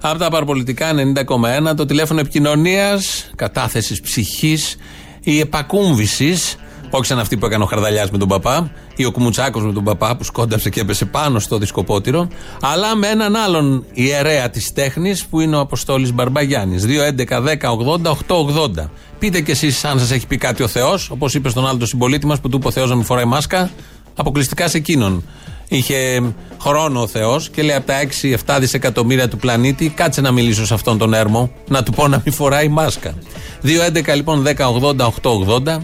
[0.00, 4.76] Από τα παραπολιτικά 90,1 το τηλέφωνο επικοινωνίας, κατάθεσης ψυχής
[5.20, 6.56] ή επακούμβησης.
[6.90, 9.84] Όχι σαν αυτή που έκανε ο Χαρδαλιάς με τον παπά ή ο Κουμουτσάκος με τον
[9.84, 12.28] παπά που σκόνταψε και έπεσε πάνω στο δισκοπότηρο,
[12.60, 16.84] αλλά με έναν άλλον ιερέα της τέχνης που είναι ο Αποστόλης Μπαρμπαγιάννης.
[16.86, 18.88] 2.11.10.80.880.
[19.18, 21.86] Πείτε κι εσείς αν σας έχει πει κάτι ο Θεός, όπως είπε στον άλλο το
[21.86, 23.70] συμπολίτη μας που του είπε ο Θεός να μην φοράει μάσκα,
[24.16, 25.24] αποκλειστικά σε εκείνον.
[25.68, 26.22] Είχε
[26.60, 27.94] χρόνο ο Θεός και λέει από τα
[28.56, 32.22] 6-7 δισεκατομμύρια του πλανήτη, κάτσε να μιλήσω σε αυτόν τον έρμο, να του πω να
[32.24, 33.14] μην φοράει μάσκα.
[33.64, 35.78] 2.11 λοιπόν 10.80.880.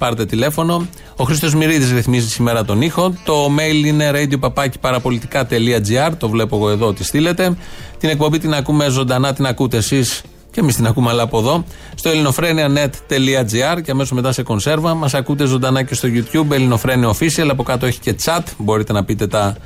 [0.00, 0.86] Πάρτε τηλέφωνο.
[1.16, 3.14] Ο Χρήστος Μυρίδης ρυθμίζει σήμερα τον ήχο.
[3.24, 6.12] Το mail είναι radio.parapolitica.gr.
[6.18, 7.56] Το βλέπω εγώ εδώ ότι στείλετε.
[7.98, 11.64] Την εκπομπή την ακούμε ζωντανά, την ακούτε εσείς και εμείς την ακούμε, αλλά από εδώ.
[11.94, 14.94] Στο ελληνοφρένια.net.gr και αμέσως μετά σε κονσέρβα.
[14.94, 17.48] Μας ακούτε ζωντανά και στο YouTube, Ελληνοφρένια Official.
[17.50, 18.42] Από κάτω έχει και chat.
[18.58, 19.56] Μπορείτε να πείτε τα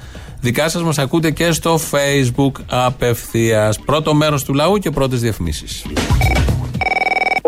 [0.41, 0.83] δικά σας.
[0.83, 3.79] Μας ακούτε και στο Facebook απευθείας.
[3.79, 5.85] Πρώτο μέρος του λαού και πρώτες διαφημίσεις.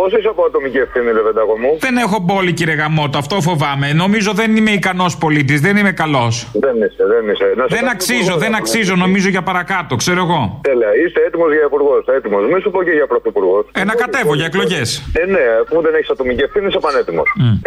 [0.06, 1.70] Πόσο είσαι από ατομική ευθύνη, Λεβεντάκο μου.
[1.86, 3.86] Δεν έχω πόλη, κύριε Γαμότο, αυτό φοβάμαι.
[4.04, 6.32] Νομίζω δεν είμαι ικανός πολίτης, δεν είμαι καλός.
[6.64, 7.46] Δεν είσαι, δεν είσαι.
[7.60, 9.04] Να σε Δεν κάνω αξίζω, υπουργός, δεν να αξίζω, πούμε.
[9.04, 10.40] νομίζω για παρακάτω, ξέρω εγώ.
[10.68, 12.02] Τέλεια, είσαι έτοιμος για υπουργός.
[12.18, 12.42] Έτοιμος.
[12.50, 13.64] Μην σου πω και για πρωθυπουργός.
[13.80, 14.88] Ε, να κατέβω για εκλογές.
[15.20, 17.26] Ε, ναι, αφού δεν έχεις ατομική ευθύνη, είσαι πανέτοιμος.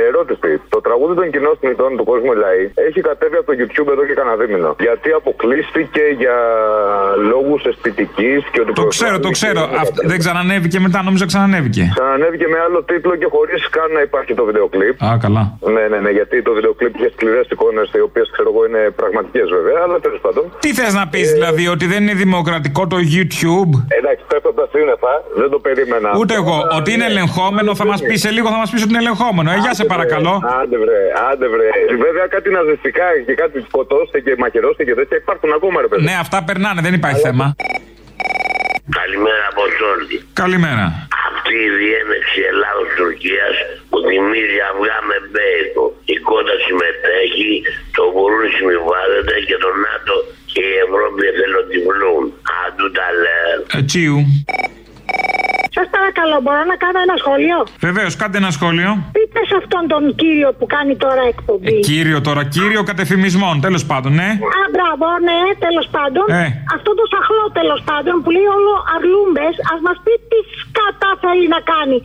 [0.10, 0.50] Ερώτηση.
[0.76, 4.16] Το τραγούδι των κοινών θνητών του κόσμου Λαή έχει κατέβει από το YouTube εδώ και
[4.20, 4.70] κανένα δίμηνο.
[4.88, 6.36] Γιατί αποκλείστηκε για
[7.32, 8.72] λόγους αισθητικής και ότι.
[8.82, 9.62] Το ξέρω, το ξέρω.
[9.84, 11.84] Αυ- δεν ξανανέβηκε μετά, νόμιζα ξανανέβηκε.
[11.96, 15.04] Ξανανέβηκε με άλλο τίτλο και χωρίς καν να υπάρχει το βίντεο κλιπ.
[15.04, 15.44] Α, καλά.
[15.76, 18.82] Ναι, ναι, ναι, γιατί το βίντεο κλιπ είχε σκληρές εικόνες, οι οποίες ξέρω εγώ είναι
[19.02, 20.44] πραγματικές βέβαια, αλλά τέλος πάντων.
[20.60, 25.50] Τι θες να πεις, δηλαδή, ότι δεν είναι δημοκρατικό το YouTube; Εντάξει, πέφτοντας σύννεφα, δεν
[25.50, 26.10] το περίμενα.
[26.20, 26.58] Ούτε εγώ.
[26.78, 29.52] Ότι είναι ελεγχόμενο, θα μας πεις σε λίγο, θα μας πεις ότι είναι ελεγχόμενο.
[29.52, 30.34] Ε, γεια σε παρακαλώ.
[30.62, 31.68] Άντε βρε, άντε βρε.
[32.06, 36.04] Βέβαια κάτι ναζιστικά και κάτι σκοτώστε και μαχαιρώστε και τέτοια υπάρχουν ακόμα ρε παιδί.
[36.04, 37.56] Ναι, αυτά περνάνε, δεν υπάρχει θέμα.
[38.98, 39.62] Καλημέρα από
[39.94, 40.16] όλη.
[40.44, 40.86] Καλημέρα.
[41.30, 43.56] Αυτή η διένεξη Ελλάδος-Τουρκίας
[43.90, 45.86] που θυμίζει αυγά με μπέικο.
[46.14, 47.54] Η κότα συμμετέχει,
[47.98, 50.16] το γουρούν συμβιβάζεται και το ΝΑΤΟ
[50.52, 52.24] και η Ευρώπη εθελοτυφλούν.
[52.64, 53.60] Αντού τα λέω.
[53.78, 54.18] Ε, τσίου.
[55.76, 58.90] Σας παρακαλώ, μπορώ να κάνω ένα σχόλιο; Βεβαίως, κάντε ένα σχόλιο.
[59.18, 61.76] Πείτε σε αυτόν τον κύριο που κάνει τώρα εκπομπή.
[61.76, 64.30] Ε, Κύριο τώρα, κύριο κατεφημισμών, τέλος πάντων, ναι.
[64.60, 66.26] Α, μπράβο, ναι, τέλος πάντων.
[66.44, 66.46] Ε.
[66.76, 70.48] Αυτό το σαχλό τέλος πάντων που λέει όλο αρλούμπες, ας μας πει τις
[70.80, 71.98] σκατά θέλει να κάνει.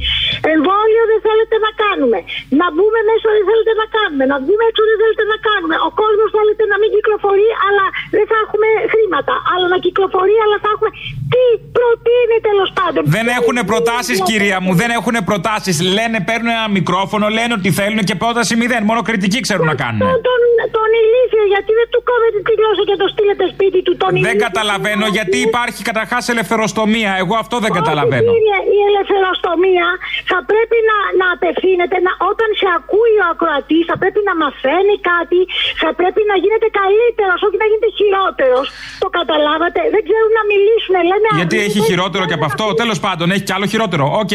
[0.55, 2.19] Εμβόλιο δεν θέλετε να κάνουμε.
[2.61, 4.25] Να μπούμε μέσα δεν θέλετε να κάνουμε.
[4.33, 5.75] Να βγούμε έξω δεν θέλετε να κάνουμε.
[5.89, 7.85] Ο κόσμος θέλετε να μην κυκλοφορεί, αλλά
[8.17, 9.35] δεν θα έχουμε χρήματα.
[9.53, 10.91] Αλλά να κυκλοφορεί, αλλά θα έχουμε.
[11.33, 11.45] Τι
[11.77, 15.75] προτείνει γίνει τέλος πάντων; Δεν έχουν προτάσεις, κυρία μου, δεν έχουν προτάσεις.
[15.97, 18.83] Λένε, παίρνουν ένα μικρόφωνο, λένε ότι θέλουν και πρόταση μηδέν.
[18.91, 20.01] Μόνο κριτική ξέρουν να κάνουν.
[20.05, 20.41] Τον, τον,
[20.77, 23.93] τον ηλίθιο, γιατί δεν του κόβετε τη γλώσσα και το στείλετε σπίτι του.
[24.03, 24.45] Τον Δεν ηλίθιο.
[24.47, 27.11] καταλαβαίνω γιατί υπάρχει καταρχάς ελευθεροστομία.
[27.23, 28.31] Εγώ αυτό δεν καταλαβαίνω.
[28.35, 29.89] Κύριε, η ελευθεροστομία
[30.31, 34.97] θα πρέπει να, να απευθύνεται, να, όταν σε ακούει ο ακροατής, θα πρέπει να μαθαίνει
[35.13, 35.41] κάτι,
[35.83, 38.67] θα πρέπει να γίνεται καλύτερος, όχι να γίνεται χειρότερος.
[39.05, 43.27] Το καταλάβατε, δεν ξέρουν να μιλήσουν, λένε Γιατί έχει χειρότερο και από αυτό; Τέλος πάντων,
[43.35, 44.05] έχει κι άλλο χειρότερο.
[44.23, 44.35] Οκ.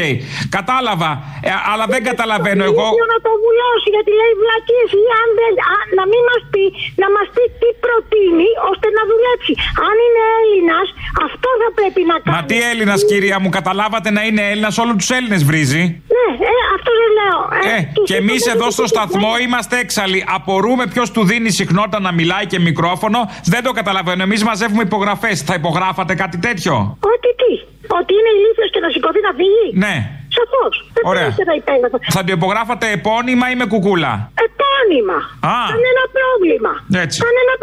[0.57, 1.11] Κατάλαβα.
[1.47, 2.85] Ε, αλλά δεν καταλαβαίνω εγώ.
[2.91, 6.65] ίδιο να το βουλώσει, γιατί λέει βλακείες ή αν δεν, α, να μην μας πει,
[7.03, 9.53] να μας πει τι προτείνει ώστε να δουλέψει.
[9.87, 10.87] Αν είναι Έλληνας,
[11.27, 12.35] αυτό θα πρέπει να κάνει.
[12.35, 15.83] Μα τι Έλληνας, κυρία μου, καταλάβατε να είναι Έλληνας, όλους τους Έλληνες βρίζει.
[16.15, 17.39] Ναι, ε, αυτό δεν λέω.
[17.75, 20.25] Ε, και εμείς εδώ στο σταθμό είμαστε έξαλλοι.
[20.37, 23.19] Απορούμε ποιος του δίνει συχνότητα να μιλάει και μικρόφωνο.
[23.53, 24.23] Δεν το καταλαβαίνω.
[24.23, 25.41] Εμείς μαζεύουμε υπογραφές.
[25.41, 26.73] Θα υπογράφατε κάτι τέτοιο;
[27.13, 27.51] Ότι τι,
[27.99, 29.67] ότι είναι ηλίθιος και να σηκωθεί να φύγει.
[29.85, 29.95] Ναι.
[30.37, 30.73] Σαφώς.
[30.95, 31.27] Δεν Ωραία.
[31.27, 31.97] πρέπει να υπέγραφα.
[32.15, 34.11] Θα το υπογράφατε επώνυμα ή με κουκούλα;
[34.47, 35.17] Επώνυμα.
[35.55, 35.59] Α.
[35.73, 36.71] Κανένα πρόβλημα.
[37.03, 37.17] Έτσι.
[37.27, 37.58] Κανένα πρόβλημα.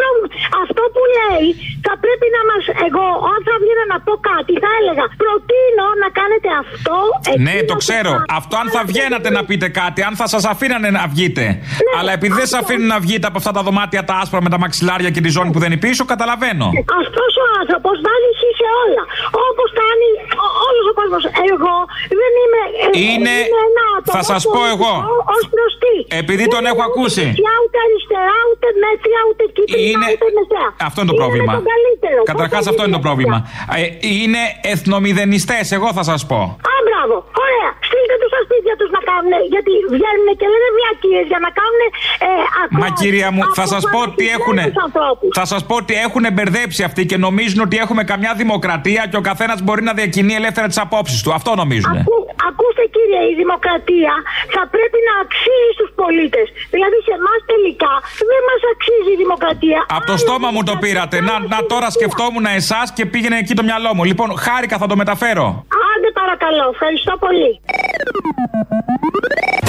[0.63, 1.47] Αυτό που λέει
[1.87, 2.57] θα πρέπει να μα.
[2.87, 6.97] Εγώ, αν θα βγαίνα να πω κάτι, θα έλεγα προτείνω να κάνετε αυτό.
[7.45, 8.13] Ναι, εκείνο το και ξέρω.
[8.19, 8.35] αυτό.
[8.39, 11.45] Αυτό αν θα βγαίνατε να πείτε κάτι, αν θα σας αφήνανε να βγείτε.
[11.99, 14.59] Αλλά επειδή δεν σας αφήνουν να βγείτε από αυτά τα δωμάτια τα άσπρα με τα
[14.65, 16.67] μαξιλάρια και τη ζώνη που δεν είναι πίσω, καταλαβαίνω.
[17.03, 19.03] Αυτός ο άνθρωπος βάζει ισχύ σε όλα.
[19.49, 20.09] Όπως κάνει
[20.69, 21.23] όλος ο κόσμος.
[21.51, 21.75] Εγώ
[22.21, 22.63] δεν είμαι.
[22.85, 24.93] εγώ Είναι- είμαι ένα άτομο θα σας πω εγώ.
[25.35, 25.95] Ω προς τι.
[26.23, 27.25] Επειδή τον Δεν έχω είμαι ακούσει.
[27.27, 30.69] Ούτε δεξιά, ούτε αριστερά, ούτε μέτρια, ούτε κίτρινα, Είναι- ούτε μεσαία.
[30.89, 31.53] Αυτό είναι το πρόβλημα.
[31.61, 32.21] το καλύτερο.
[32.33, 33.39] Καταρχάς, Πώς αυτό είναι το γίνεται πρόβλημα.
[33.81, 33.83] Ε,
[34.23, 34.43] είναι
[34.75, 36.41] εθνομηδενιστές, εγώ θα σας πω.
[36.73, 37.17] Α, μπράβο.
[37.45, 37.69] Ωραία.
[37.89, 39.33] Στείλτε τους στα σπίτια τους να κάνουν.
[39.55, 41.83] Γιατί βγαίνουν και λένε βλακίε για να κάνουν.
[42.27, 42.31] Ε,
[42.63, 44.59] ακόμα, Μα κυρία μου, θα σας πω ότι έχουν.
[44.87, 45.31] ανθρώπους.
[45.41, 49.25] Θα σας πω ότι έχουν μπερδέψει αυτοί και νομίζουν ότι έχουμε καμιά δημοκρατία και ο
[49.31, 51.31] καθένας μπορεί να διακινεί ελεύθερα τις απόψεις του.
[51.39, 51.95] Αυτό νομίζουν.
[52.03, 52.17] Ακού,
[52.51, 54.15] ακούστε κύριε, η δημοκρατία
[54.55, 56.47] θα πρέπει να αξίζει στους πολίτες.
[56.75, 57.93] Δηλαδή σε εμάς τελικά
[58.31, 59.81] δεν μας αξίζει η δημοκρατία.
[59.97, 61.22] Από το στόμα μου το πήρατε.
[61.22, 64.04] Να, να τώρα σκεφτόμουν εσά και πήγαινε εκεί το μυαλό μου.
[64.04, 65.66] Λοιπόν, χάρηκα, θα το μεταφέρω.
[65.92, 67.52] Άντε παρακαλώ, ευχαριστώ πολύ.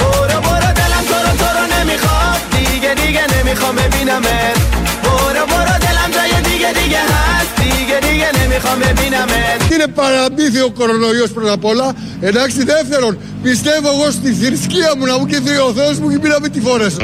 [0.00, 4.57] برو برو دلم تو رو تو رو نمیخواد دیگه دیگه نمیخوام ببینمت
[5.05, 11.31] برو برو دلم جای دیگه دیگه هست دیگه دیگه نمیخوام ببینمت Είναι παραμύθι ο κορονοϊός
[11.33, 11.94] πρώτα απ' όλα.
[12.20, 15.37] Εντάξει, δεύτερον, πιστεύω εγώ στη θρησκεία μου να μου και
[15.68, 17.02] ο Θεός μου και μην να μην τη φόρεσα.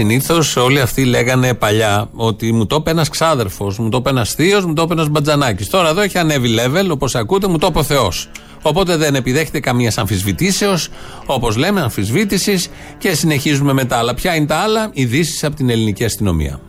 [0.00, 4.34] Συνήθως όλοι αυτοί λέγανε παλιά ότι μου το είπε ένας ξάδερφος, μου το είπε ένας
[4.34, 5.68] θείος, μου το είπε ένας μπατζανάκης.
[5.68, 8.28] Τώρα εδώ έχει ανέβει level, όπως ακούτε, μου το είπε ο Θεός.
[8.62, 10.88] Οπότε δεν επιδέχεται καμίας αμφισβητήσεως,
[11.26, 14.14] όπως λέμε, αμφισβήτησης και συνεχίζουμε με τα άλλα.
[14.14, 16.60] Ποια είναι τα άλλα, ειδήσεις από την ελληνική αστυνομία.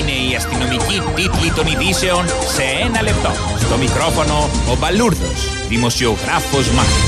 [0.00, 3.30] Είναι η αστυνομική τίτλη των ειδήσεων σε ένα λεπτό.
[3.58, 7.07] Στο μικρόφωνο ο Μπαλούρδος, δημοσιογράφος Μάρκος.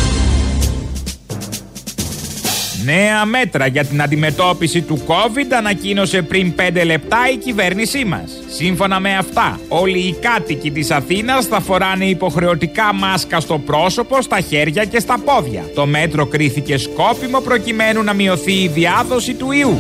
[2.85, 8.31] Νέα μέτρα για την αντιμετώπιση του COVID ανακοίνωσε πριν 5 λεπτά η κυβέρνησή μας.
[8.49, 14.41] Σύμφωνα με αυτά, όλοι οι κάτοικοι της Αθήνας θα φοράνε υποχρεωτικά μάσκα στο πρόσωπο, στα
[14.41, 15.65] χέρια και στα πόδια.
[15.75, 19.79] Το μέτρο κρίθηκε σκόπιμο προκειμένου να μειωθεί η διάδοση του ιού.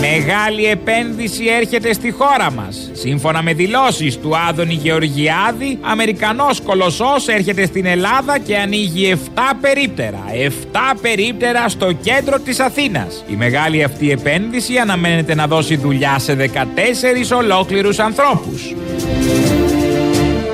[0.00, 2.90] Μεγάλη επένδυση έρχεται στη χώρα μας.
[2.92, 10.24] Σύμφωνα με δηλώσεις του Άδωνη Γεωργιάδη, Αμερικανός κολοσσός έρχεται στην Ελλάδα και ανοίγει 7 περίπτερα.
[10.34, 13.24] 7 περίπτερα στο κέντρο της Αθήνας.
[13.28, 18.74] Η μεγάλη αυτή επένδυση αναμένεται να δώσει δουλειά σε 14 ολόκληρους ανθρώπους.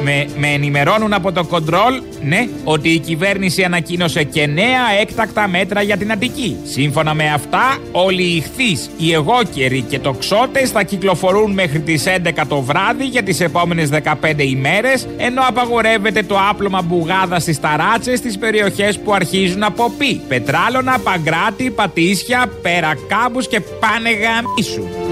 [0.09, 5.83] Με, με ενημερώνουν από το κοντρόλ, ναι, ότι η κυβέρνηση ανακοίνωσε και νέα έκτακτα μέτρα
[5.83, 6.57] για την Αττική.
[6.65, 12.47] Σύμφωνα με αυτά, όλοι οι ηχθείς, οι εγώκεροι και τοξότες θα κυκλοφορούν μέχρι τις 11
[12.49, 18.39] το βράδυ για τις επόμενες 15 ημέρες, ενώ απαγορεύεται το άπλωμα μπουγάδας στις ταράτσες στις
[18.39, 20.21] περιοχές που αρχίζουν από πι.
[20.29, 25.06] Πετράλωνα, Παγκράτη, Πατήσια, Περακάμπους και πάνε γαμίσου.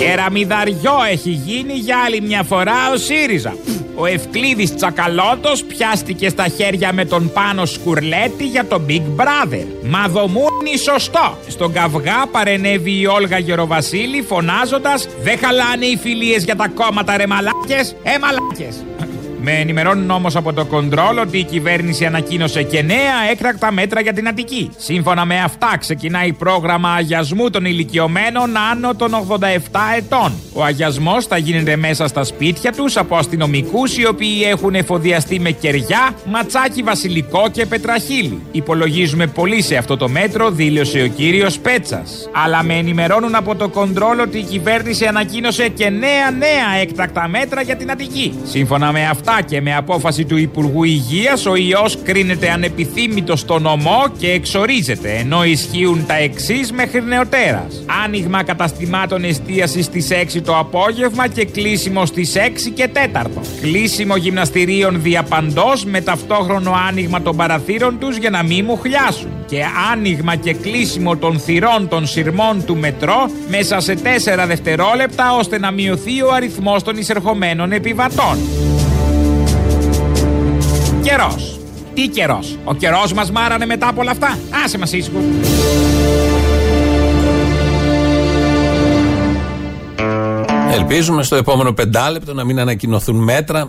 [0.00, 3.54] Κεραμιδαριό έχει γίνει για άλλη μια φορά ο ΣΥΡΙΖΑ.
[3.94, 9.66] Ο Ευκλήδης Τσακαλώτος πιάστηκε στα χέρια με τον Πάνο Σκουρλέτη για το Big Brother.
[9.82, 11.38] Μα δομούνι σωστό.
[11.48, 17.26] Στον καυγά παρενέβη η Όλγα Γεροβασίλη φωνάζοντας «Δεν χαλάνε οι φιλίες για τα κόμματα ρε
[17.26, 18.84] μαλάκες, ε μαλάκες».
[19.42, 24.12] Με ενημερώνουν όμως από το κοντρόλ ότι η κυβέρνηση ανακοίνωσε και νέα έκτακτα μέτρα για
[24.12, 24.70] την Αττική.
[24.76, 29.36] Σύμφωνα με αυτά, ξεκινάει πρόγραμμα αγιασμού των ηλικιωμένων άνω των 87
[29.96, 30.32] ετών.
[30.52, 35.50] Ο αγιασμός θα γίνεται μέσα στα σπίτια τους από αστυνομικούς οι οποίοι έχουν εφοδιαστεί με
[35.50, 38.42] κεριά, ματσάκι βασιλικό και πετραχίλι.
[38.52, 42.28] Υπολογίζουμε πολύ σε αυτό το μέτρο, δήλωσε ο κύριος Πέτσας.
[42.44, 47.62] Αλλά με ενημερώνουν από το κοντρόλ ότι η κυβέρνηση ανακοίνωσε και νέα νέα έκτακτα μέτρα
[47.62, 48.38] για την Αττική.
[48.44, 54.04] Σύμφωνα με αυτά και με απόφαση του Υπουργού Υγείας, ο ιός κρίνεται ανεπιθύμητος στο νομό
[54.18, 57.84] και εξορίζεται, ενώ ισχύουν τα εξής μέχρι νεοτέρας.
[58.04, 63.42] Άνοιγμα καταστημάτων εστίασης στις 6 το απόγευμα και κλείσιμο στις 6 και 4.
[63.60, 69.30] Κλείσιμο γυμναστηρίων διαπαντός με ταυτόχρονο άνοιγμα των παραθύρων τους για να μην μου χλιάσουν.
[69.46, 75.58] Και άνοιγμα και κλείσιμο των θυρών των σειρμών του μετρό μέσα σε 4 δευτερόλεπτα ώστε
[75.58, 78.38] να μειωθεί ο αριθμός των εισερχομένων επιβατών.
[81.02, 81.60] Καιρός.
[81.94, 84.38] Τι καιρός; Ο καιρός μας μάρανε μετά από όλα αυτά.
[84.64, 85.18] Άσε μας ήσυχο.
[90.72, 93.68] Ελπίζουμε στο επόμενο πεντάλεπτο να μην ανακοινωθούν μέτρα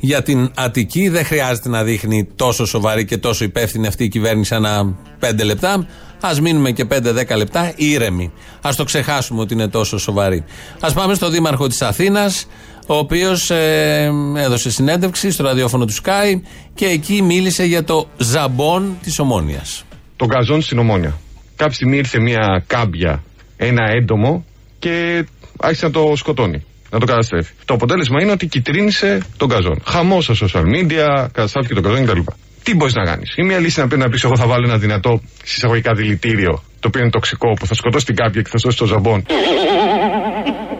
[0.00, 1.08] για την Αττική.
[1.08, 5.86] Δεν χρειάζεται να δείχνει τόσο σοβαρή και τόσο υπεύθυνη αυτή η κυβέρνηση ανά πέντε λεπτά.
[6.20, 8.32] Α μείνουμε και 5-10 λεπτά ήρεμοι.
[8.60, 10.44] Α το ξεχάσουμε ότι είναι τόσο σοβαρή.
[10.80, 12.46] Α πάμε στο Δήμαρχο της Αθήνας,
[12.86, 16.40] ο οποίος ε, έδωσε συνέντευξη στο ραδιόφωνο του Sky
[16.74, 19.84] και εκεί μίλησε για το ζαμπόν της Ομόνιας.
[20.16, 21.18] Το γκαζόν στην Ομόνια.
[21.56, 23.22] Κάποια στιγμή ήρθε μια κάμπια,
[23.56, 24.44] ένα έντομο
[24.78, 25.24] και
[25.60, 26.64] άρχισε να το σκοτώνει.
[26.90, 27.52] Να το καταστρέφει.
[27.64, 29.82] Το αποτέλεσμα είναι ότι κυτρίνησε τον καζόν.
[29.86, 32.20] Χαμός στα social media, καταστράφηκε τον καζόν κτλ.
[32.62, 35.22] Τι μπορείς να κάνεις; Η μία λύση είναι να πεις: Εγώ θα βάλω ένα δυνατό
[35.44, 38.86] συσσαγωγικά δηλητήριο, το οποίο είναι τοξικό, που θα σκοτώσει την κάμπια και θα σώσει το
[38.86, 39.26] ζαμπόν.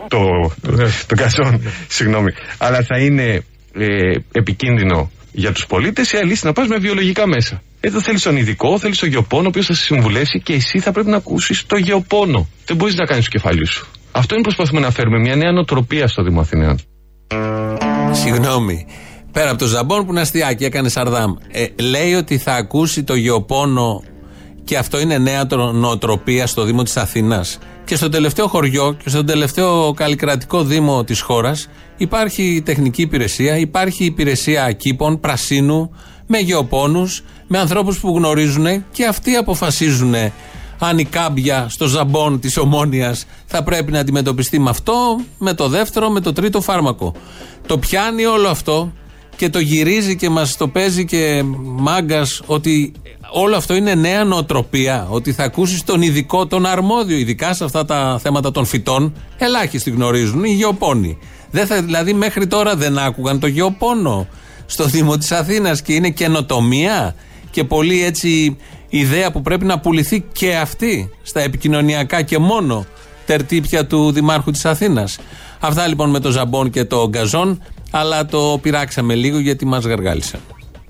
[0.09, 0.19] το,
[0.63, 0.73] το,
[1.07, 2.31] το καζόν, συγγνώμη.
[2.59, 3.87] Αλλά θα είναι ε,
[4.33, 7.63] επικίνδυνο για τους πολίτες, η άλλη λύση να πας με βιολογικά μέσα.
[7.81, 10.93] Εδώ θέλεις τον ειδικό, θέλεις τον γεωπόνο, ο οποίος θα σε συμβουλέσει και εσύ θα
[10.93, 12.49] πρέπει να ακούσεις το γεωπόνο.
[12.65, 13.87] Δεν μπορείς να κάνεις το κεφάλι σου.
[14.13, 16.79] Αυτό είναι που προσπαθούμε να φέρουμε, μια νέα νοοτροπία στο Δήμο Αθηναίων.
[18.13, 18.87] Συγγνώμη.
[19.33, 21.35] Πέρα από το Ζαμπόν που είναι αστιάκι, έκανε Σαρδάμ.
[21.49, 24.03] Ε, λέει ότι θα ακούσει το γεωπόνο
[24.65, 27.59] και αυτό είναι νέα τρο- νοοτροπία στο Δήμο της Αθήνας.
[27.85, 34.05] Και στο τελευταίο χωριό και στον τελευταίο καλλικρατικό Δήμο της χώρας υπάρχει τεχνική υπηρεσία, υπάρχει
[34.05, 35.91] υπηρεσία κήπων, πρασίνου,
[36.27, 40.15] με γεωπόνους, με ανθρώπους που γνωρίζουν και αυτοί αποφασίζουν
[40.79, 43.17] αν η κάμπια στο ζαμπόν της ομόνοια
[43.47, 47.15] θα πρέπει να αντιμετωπιστεί με αυτό, με το δεύτερο, με το τρίτο φάρμακο.
[47.67, 48.93] Το πιάνει όλο αυτό
[49.41, 52.93] και το γυρίζει και μας το παίζει και μάγκας ότι
[53.33, 55.07] όλο αυτό είναι νέα νοοτροπία.
[55.11, 59.15] Ότι θα ακούσεις τον ειδικό, τον αρμόδιο, ειδικά σε αυτά τα θέματα των φυτών.
[59.39, 61.19] Ελάχιστοι γνωρίζουν, οι γεωπόνοι.
[61.51, 64.27] Δεν θα, δηλαδή μέχρι τώρα δεν άκουγαν το γεωπόνο
[64.67, 67.15] στο Δήμο της Αθήνας και είναι καινοτομία
[67.51, 68.57] και πολύ έτσι
[68.89, 72.87] ιδέα που πρέπει να πουληθεί και αυτή στα επικοινωνιακά και μόνο
[73.27, 75.19] τερτύπια του Δημάρχου της Αθήνας.
[75.61, 80.39] Αυτά λοιπόν με το Ζαμπόν και το Γκαζόν, αλλά το πειράξαμε λίγο γιατί μας γαργάλισε.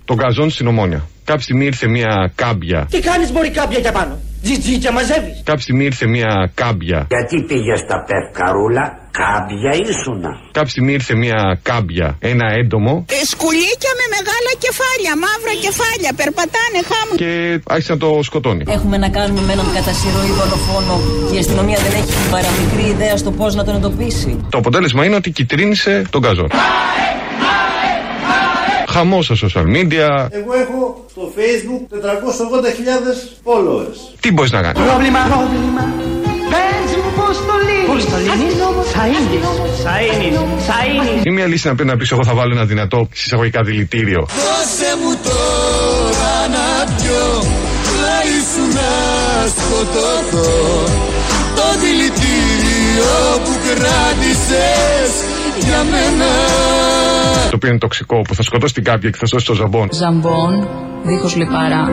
[0.04, 1.06] Το γκαζόν στην Ομόνια.
[1.24, 2.86] Κάποια στιγμή ήρθε μια κάμπια.
[2.90, 4.18] Τι κάνεις μπορεί κάποια για πάνω.
[4.42, 5.42] Τζιτζίτια μαζεύεις.
[5.44, 7.06] Κάποια στιγμή ήρθε μια κάμπια.
[7.08, 10.30] Γιατί πήγες στα πευκαρούλα, κάμπια ήσουνα.
[10.56, 16.78] Κάποια στιγμή ήρθε μια κάμπια, ένα έντομο Ε, Σκουλίκια με μεγάλα κεφάλια, μαύρα κεφάλια, περπατάνε
[16.90, 17.14] χάμου.
[17.22, 17.30] και
[17.74, 18.62] άρχισε να το σκοτώνει.
[18.76, 20.94] Έχουμε να κάνουμε με έναν κατασυρωή δολοφόνο
[21.28, 24.30] και η αστυνομία δεν έχει την παραμικρή ιδέα στο πώς να τον εντοπίσει.
[24.54, 26.50] Το αποτέλεσμα είναι ότι κυτρίνησε τον γκαζόν.
[28.88, 30.08] Χαμός στα social media.
[30.40, 33.98] Εγώ έχω στο facebook 480.000 followers.
[34.20, 35.82] Τι μπορείς να κάνεις; Πρόβλημα, πρόβλημα.
[36.52, 37.86] Πες μου πώς το λύνεις.
[37.90, 38.54] Πώς το λύνεις;
[39.00, 39.46] Σαΐνης.
[39.84, 40.38] Σαΐνης.
[40.68, 41.24] Σαΐνης.
[41.24, 44.26] Η μία λύση είναι να πεις: Εγώ θα βάλω ένα δυνατό συσσαγωγικά δηλητήριο.
[44.28, 47.24] Δώσε μου τώρα να πιω
[47.86, 48.90] Πλάι σου να
[49.56, 50.50] σκοτωθώ
[51.58, 55.10] Το δηλητήριο που κράτησες
[55.66, 56.30] για μένα
[57.50, 59.88] Το οποίο είναι τοξικό, που θα σκοτώσει την κάμπια και θα σώσει το ζαμπόν.
[59.92, 60.68] Ζαμπόν,
[61.02, 61.84] δίχως λιπαρά.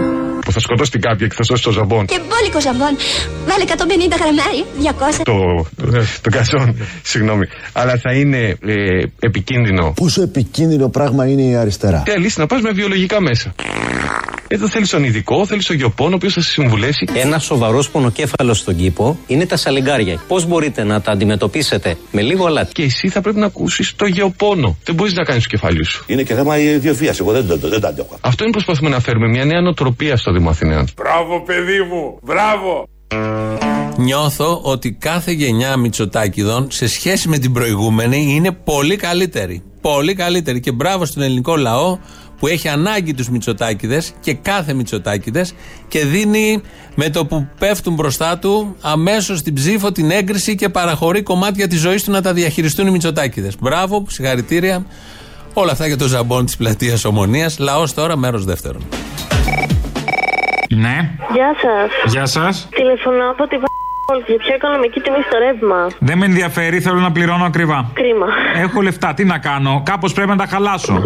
[0.48, 2.06] Που θα σκοτώσει την κάμπια και θα σώσει το ζαμπόν.
[2.06, 2.94] Και μπόλικο ζαμπόν.
[3.48, 4.66] Βάλε 150 γραμμάρια,
[5.20, 5.22] 200.
[5.24, 7.46] Το, το, το γκαζόν, συγγνώμη.
[7.74, 9.94] Αλλά θα είναι ε, επικίνδυνο.
[9.96, 12.04] Πόσο επικίνδυνο πράγμα είναι η αριστερά.
[12.06, 13.54] Και λύση να πας με βιολογικά μέσα.
[14.50, 17.08] Εδώ θέλεις τον ειδικό, θέλεις τον γεωπόνο, ο οποίος θα σε συμβουλέσει.
[17.14, 20.22] Ένα σοβαρό πονοκέφαλο στον κήπο είναι τα σαλιγκάρια.
[20.28, 22.72] Πώς μπορείτε να τα αντιμετωπίσετε; Με λίγο αλάτι.
[22.72, 24.78] Και εσύ θα πρέπει να ακούσεις το γεωπόνο.
[24.84, 26.04] Δεν μπορείς να κάνεις το κεφάλι σου.
[26.08, 27.16] Είναι και θέμα ιδιοφία.
[27.20, 28.18] Εγώ δεν, δεν, δεν τα αντέχω.
[28.22, 30.88] Αυτό είναι που προσπαθούμε να φέρουμε, μια νέα νοοτροπία στο Δήμο Αθηναίων.
[30.96, 32.20] Μπράβο, παιδί μου.
[32.24, 32.88] Μπράβο.
[33.98, 39.64] Νιώθω ότι κάθε γενιά Μητσοτάκηδων σε σχέση με την προηγούμενη είναι πολύ καλύτερη.
[39.82, 40.60] Πολύ καλύτερη.
[40.60, 41.98] Και μπράβο στον ελληνικό λαό
[42.40, 45.54] που έχει ανάγκη τους Μητσοτάκηδες και κάθε Μητσοτάκηδες
[45.88, 46.62] και δίνει
[46.96, 51.80] με το που πέφτουν μπροστά του αμέσως την ψήφο, την έγκριση και παραχωρεί κομμάτια της
[51.80, 53.56] ζωής του να τα διαχειριστούν οι Μητσοτάκηδες.
[53.60, 54.86] Μπράβο, συγχαρητήρια.
[55.54, 57.60] Όλα αυτά για το ζαμπόν της πλατείας Ομονίας.
[57.60, 58.82] Λαός τώρα, μέρος δεύτερον.
[60.70, 61.12] Ναι.
[61.34, 62.12] Γεια σας.
[62.14, 62.68] Γεια σας.
[62.76, 64.24] Τηλεφωνώ από τη Β***όλη.
[64.28, 65.88] Για ποια οικονομική τιμή στο ρεύμα.
[66.00, 67.92] Δεν με ενδιαφέρει, θέλω να πληρώνω ακριβά.
[67.94, 68.26] Κρίμα.
[68.64, 69.82] Έχω λεφτά, τι να κάνω.
[69.86, 71.06] Κάπως πρέπει να τα χαλάσω.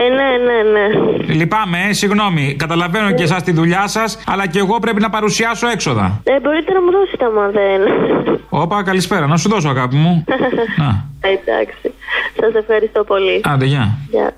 [0.00, 1.34] Ε, ναι, ναι, ναι.
[1.34, 2.54] Λυπάμαι, ε, συγγνώμη.
[2.58, 6.20] Καταλαβαίνω και εσάς τη δουλειά σας, αλλά και εγώ πρέπει να παρουσιάσω έξοδα.
[6.24, 7.80] Ε, μπορείτε να μου δώσετε άμα δεν.
[8.48, 9.26] Όπα, καλησπέρα.
[9.26, 10.24] Να σου δώσω, αγάπη μου.
[10.80, 11.04] Να.
[11.20, 11.94] Εντάξει.
[12.40, 13.40] Σας ευχαριστώ πολύ.
[13.44, 13.98] Άντε, γεια.
[14.10, 14.36] Γεια.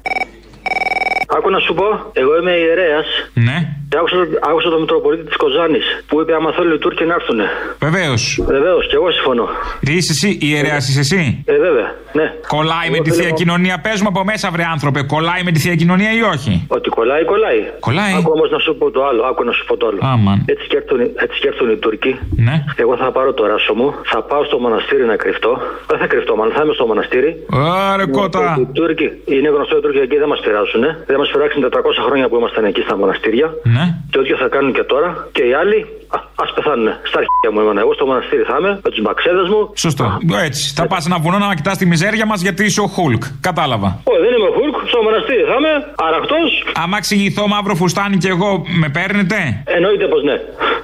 [1.36, 3.06] Άκου να σου πω, εγώ είμαι ιερέας.
[3.34, 3.68] Ναι.
[3.91, 4.16] Και άκουσα,
[4.51, 7.41] άκουσα τον Μητροπολίτη της Κοζάνης που είπε: Άμα θέλουν οι Τούρκοι να έρθουν.
[7.86, 8.22] Βεβαίως.
[8.55, 9.47] Βεβαίως, και εγώ συμφωνώ.
[9.80, 11.88] Είσαι εσύ, ιερέας είσαι εσύ; Ε, βέβαια,
[12.18, 12.26] ναι.
[12.55, 15.51] Κολλάει με Εγώ τη θέλω- θεία κοινωνία; Πες μου από μέσα, βρε άνθρωπε, κολλάει με
[15.55, 17.61] τη θεία κοινωνία ή όχι; Ότι κολλάει, κολλάει.
[17.86, 18.12] Κολλάει.
[18.18, 19.22] Άκου όμως να σου πω το άλλο.
[19.30, 19.99] Άκου να σου πω το άλλο.
[20.14, 20.38] Άμαν.
[20.53, 22.12] Έτσι σκέφτονται, έτσι σκέφτονται οι Τούρκοι.
[22.47, 22.64] Ναι.
[22.76, 25.53] Εγώ θα πάρω το ράσο μου, θα πάω στο μοναστήρι να κρυφτώ.
[25.91, 27.30] Δεν θα κρυφτώ, μάλλον θα είμαι στο μοναστήρι.
[27.93, 28.57] Άρε κότα.
[28.61, 30.82] Οι Τούρκοι, είναι γνωστό οι Τούρκοι εκεί δεν μας πειράζουν.
[31.11, 33.47] Δεν μας πειράξουν 400 χρόνια που ήμασταν εκεί στα μοναστήρια.
[33.62, 33.80] Ναι.
[34.14, 35.09] Το ίδιο θα κάνουν και τώρα.
[35.37, 35.78] Και οι άλλοι,
[36.43, 36.89] α πεθάνουν.
[37.11, 37.81] Στα αρχαία μου εμένα.
[37.85, 39.61] Εγώ στο μοναστήρι θα είμαι, με τους μπαξέδες μου.
[39.85, 40.07] Σωστό.
[40.47, 40.62] Έτσι.
[40.78, 43.22] Θα πας ένα βουνό να κοιτάς τη μιζέρια μας γιατί είσαι ο Χουλκ.
[43.49, 43.89] Κατάλαβα.
[44.12, 45.72] Όχι, δεν είμαι Χουλκ, στο μοναστήρι θα είμαι,
[46.09, 46.37] αραχτό.
[46.83, 48.51] Άμα εξηγηθώ μαύρο φουστάνι και εγώ,
[48.81, 50.37] με παίρνετε; Εννοείται πως ναι.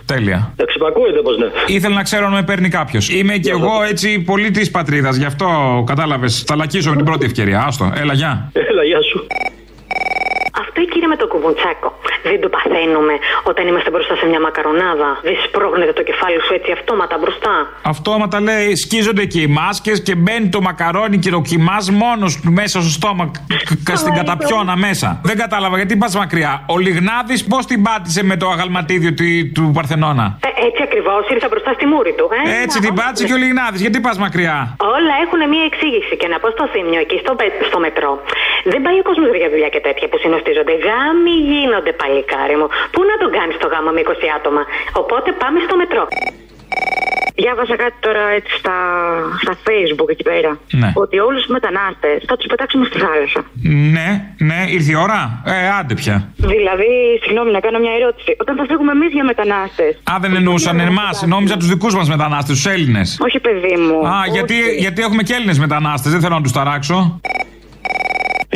[0.07, 0.53] Τέλεια.
[0.57, 1.47] Εξυπακούεται πως ναι.
[1.67, 3.09] Ήθελα να ξέρω αν με παίρνει κάποιος.
[3.09, 5.17] Είμαι κι εγώ έτσι πολύ τη πατρίδας.
[5.17, 5.47] Γι' αυτό
[5.87, 6.45] κατάλαβες.
[6.47, 7.65] Θα λακίσω με την πρώτη ευκαιρία.
[7.67, 7.93] Άστο.
[7.97, 8.51] Έλα, γεια.
[8.53, 9.27] Έλα, γεια σου.
[10.79, 11.89] Αυτό κύριε με το κουβουντσάκο.
[12.23, 13.15] Δεν το παθαίνουμε
[13.51, 15.09] όταν είμαστε μπροστά σε μια μακαρονάδα.
[15.23, 17.55] Δεν σπρώχνεται το κεφάλι σου έτσι αυτόματα μπροστά.
[17.83, 22.51] Αυτόματα λέει σκίζονται και οι μάσκες και μπαίνει το μακαρόνι και το κοιμάς μόνος του
[22.53, 23.25] μέσα στο στόμα.
[23.35, 25.09] κ- κ- στην καταπιώνα μέσα.
[25.29, 26.53] Δεν κατάλαβα γιατί πας μακριά.
[26.75, 30.27] Ο Λιγνάδης πώς την πάτησε με το αγαλματίδιο του- του Παρθενώνα.
[30.47, 32.27] Ε, έτσι ακριβώς ήρθα μπροστά στη μούρη του.
[32.47, 33.81] Ε, Έτσι την πάτησε και ο Λιγνάδης.
[33.85, 34.57] Γιατί πας μακριά;
[34.97, 38.13] Όλα έχουν μία εξήγηση και να πω στο θύμιο εκεί στο, πε- στο μετρό.
[38.73, 40.66] Δεν πάει ο κόσμος για δουλειά και τέτοια που συνοστίζονται.
[40.87, 42.69] Γάμοι γίνονται, παλικάρι μου.
[42.93, 44.63] Πού να τον κάνεις το γάμο με 20 άτομα;
[45.03, 46.05] Οπότε πάμε στο μετρό.
[47.41, 48.77] Διάβασα κάτι τώρα έτσι στα,
[49.43, 50.59] στα facebook εκεί πέρα.
[50.71, 50.91] Ναι.
[50.95, 53.41] Ότι όλους τους μετανάστες θα τους πετάξουμε στη θάλασσα.
[53.95, 54.09] Ναι,
[54.49, 55.43] ναι, ήρθε η ώρα.
[55.45, 56.17] Ε, άντε πια.
[56.37, 56.91] Δηλαδή,
[57.23, 58.37] συγγνώμη να κάνω μια ερώτηση.
[58.39, 59.93] Όταν θα φύγουμε εμείς για μετανάστες.
[60.13, 63.19] Α, δεν εννοούσαν εμάς, νόμιζα τους δικούς μας μετανάστες, τους Έλληνες.
[63.27, 64.07] Όχι, παιδί μου.
[64.07, 67.21] Α, γιατί, γιατί έχουμε και Έλληνες μετανάστες, δεν θέλω να τους ταράξω.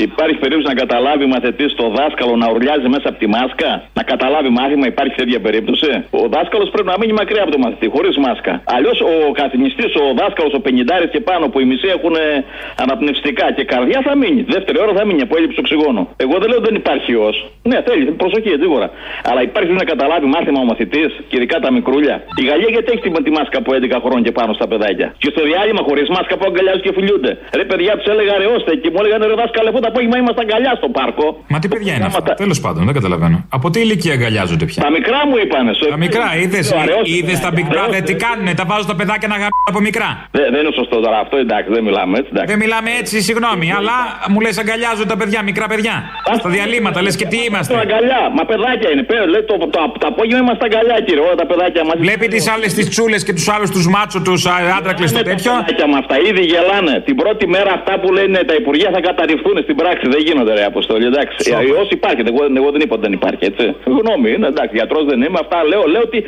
[0.09, 4.51] Υπάρχει περίπτωση να καταλάβει μαθητής το δάσκαλο να ουρλιάζει μέσα από τη μάσκα, να καταλάβει
[4.59, 8.53] μάθημα, υπάρχει τέτοια περίπτωση; Ο δάσκαλος πρέπει να μείνει μακριά από το μαθητή, χωρίς μάσκα.
[8.77, 12.45] Αλλιώς ο καθηγητή, ο δάσκαλος, ο 50 και πάνω που οι μισοί έχουν ε,
[12.83, 14.41] αναπνευστικά και καρδιά θα μείνει.
[14.55, 16.03] Δεύτερη ώρα θα μείνει από έλλειψη οξυγόνου.
[16.25, 17.37] Εγώ δεν λέω ότι δεν υπάρχει ιός.
[17.71, 18.87] Ναι, θέλει, προσοχή, σίγουρα.
[19.31, 22.15] Αλλά υπάρχει να καταλάβει μάθημα ο μαθητής και ειδικά τα μικρούλια.
[22.43, 25.31] Η Γαλλία γιατί έχει τη, τη μάσκα από 11 χρόνων και πάνω στα παιδάκια; Και
[25.35, 27.33] στο διάλειμμα χωρίς μάσκα που αγκαλιάζουν και φιλιούνται.
[27.61, 30.73] Ρε παιδιά τους έλεγα ρεώστε και μου έλεγαν ρε δάσκαλε αυτό το απόγευμα είμαστε αγκαλιά
[30.81, 31.27] στο πάρκο.
[31.53, 32.35] Μα τι παιδιά είναι αυτά.
[32.45, 33.39] Τέλος πάντων, δεν καταλαβαίνω.
[33.59, 35.73] Από τι ηλικία αγκαλιάζονται πια; Τα μικρά μου είπανε.
[35.95, 36.61] Τα μικρά, είδε
[37.05, 40.09] είδες τα Big Brother τι κάνουνε, τα βάζουν τα παιδάκια να γαμπ από μικρά.
[40.31, 42.31] Δεν, δεν είναι σωστό τώρα αυτό, εντάξει, δεν μιλάμε έτσι.
[42.33, 42.51] Εντάξει.
[42.53, 43.97] Δεν μιλάμε έτσι, συγγνώμη, αλλά
[44.33, 45.95] μου λες αγκαλιάζονται τα παιδιά, μικρά παιδιά.
[46.39, 47.73] Στα διαλύματα λες και τι είμαστε.
[47.87, 49.03] Αγκαλιά, μα παιδάκια είναι.
[49.11, 51.23] Πέρα, λέει, το, το, το, το απόγευμα είμαστε αγκαλιά, κύριε.
[51.27, 52.01] Όλα τα παιδάκια μαζί.
[52.07, 54.43] Βλέπει τις άλλες τις τσούλες και τους άλλους τους μάτσο, τους
[54.79, 55.51] άντρακλες το τέτοιο.
[55.53, 56.95] Τα παιδάκια με αυτά ήδη γελάνε.
[57.09, 60.05] Την πρώτη μέρα αυτά που λένε τα υπουργεία θα καταρριφθούν στην πράξη.
[60.15, 61.37] Δεν γίνονται ρε αποστολή, εντάξει.
[61.51, 63.65] Ιό υπάρχει, εγώ, εγώ δεν είπα ότι δεν υπάρχει, έτσι.
[63.99, 64.75] Γνώμη είναι, εντάξει.
[64.81, 66.19] Γιατρός δεν είμαι, αυτά λέω, λέω ότι.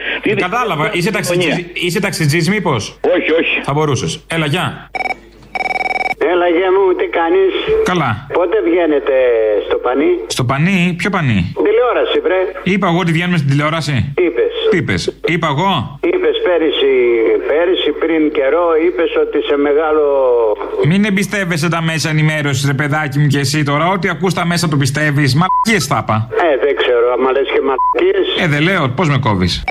[0.47, 3.55] Κατάλαβα, είσαι ταξιτζή, είσαι ταξιτζής μήπως; Όχι, όχι.
[3.62, 4.12] Θα μπορούσες.
[4.36, 4.90] Έλα, γεια.
[6.31, 7.53] Έλα γεια μου, τι κάνεις;
[7.91, 8.11] Καλά.
[8.39, 9.16] Πότε βγαίνετε
[9.66, 12.41] στο πανί; Στο πανί, ποιο πανί; Τηλεόραση βρε
[12.73, 13.95] Είπα εγώ ότι βγαίνουμε στην τηλεόραση.
[14.27, 15.03] Είπες Τι είπες,
[15.35, 15.70] είπα εγώ;
[16.12, 16.95] Είπες πέρυσι,
[17.49, 20.05] πέρυσι πριν καιρό είπες ότι σε μεγάλο
[20.91, 23.85] Μην εμπιστεύεσαι τα μέσα ενημέρωσης, ρε παιδάκι μου και εσύ τώρα.
[23.95, 25.31] Ό,τι ακούς τα μέσα το πιστεύεις.
[25.41, 26.29] Μαλακίες θα είπα.
[26.53, 29.64] Ε δεν ξέρω άμα λες και μαλακίες Ε, δεν λέω, πώς με κόβεις;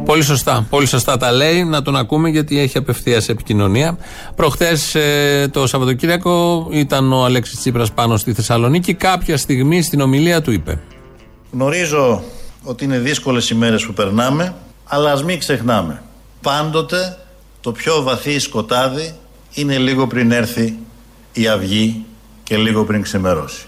[0.05, 0.65] Πολύ σωστά.
[0.69, 1.63] Πολύ σωστά τα λέει.
[1.63, 3.97] Να τον ακούμε γιατί έχει απευθεία επικοινωνία.
[4.35, 4.77] Προχθέ
[5.51, 8.93] το Σαββατοκύριακο ήταν ο Αλέξη Τσίπρας πάνω στη Θεσσαλονίκη.
[8.93, 10.79] Κάποια στιγμή στην ομιλία του είπε.
[11.51, 12.23] Γνωρίζω
[12.62, 14.54] ότι είναι δύσκολες οι μέρες που περνάμε,
[14.84, 16.02] αλλά ας μην ξεχνάμε.
[16.40, 17.18] Πάντοτε
[17.60, 19.14] το πιο βαθύ σκοτάδι
[19.54, 20.78] είναι λίγο πριν έρθει
[21.32, 22.04] η αυγή
[22.42, 23.64] και λίγο πριν ξεμερώσει.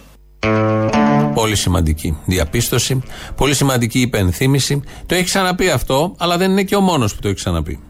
[1.34, 3.02] Πολύ σημαντική διαπίστωση.
[3.36, 4.82] Πολύ σημαντική υπενθύμηση.
[5.06, 7.80] Το έχει ξαναπεί αυτό, αλλά δεν είναι και ο μόνος που το έχει ξαναπεί.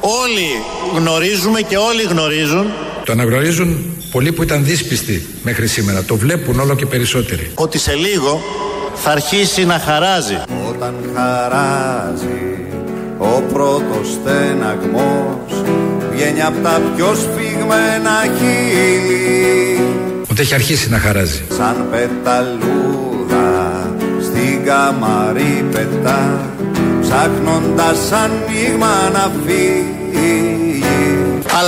[0.00, 0.46] Όλοι
[0.94, 2.66] γνωρίζουμε και όλοι γνωρίζουν
[3.04, 6.04] Το αναγνωρίζουν πολλοί που ήταν δύσπιστοι μέχρι σήμερα.
[6.04, 7.50] Το βλέπουν όλο και περισσότεροι.
[7.54, 8.40] ότι σε λίγο
[9.02, 10.38] θα αρχίσει να χαράζει.
[10.68, 12.56] Όταν χαράζει
[13.18, 15.62] ο πρώτος στεναγμός
[16.12, 19.80] βγαίνει από τα πιο σφιγμένα χείλη
[20.30, 21.44] Ότι έχει αρχίσει να χαράζει.
[21.56, 23.72] σαν πεταλούδα
[24.22, 26.40] στην καμαρή πετά
[27.00, 29.97] ψάχνοντας ανοίγμα να φύγει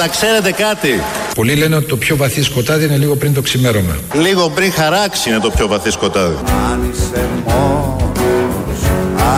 [0.01, 1.01] Αλλά ξέρετε κάτι,
[1.35, 3.97] Πολλοί λένε ότι το πιο βαθύ σκοτάδι είναι λίγο πριν το ξημέρωμα.
[4.15, 6.35] λίγο πριν χαράξει είναι το πιο βαθύ σκοτάδι.
[6.71, 8.83] Αν είσαι μόνος,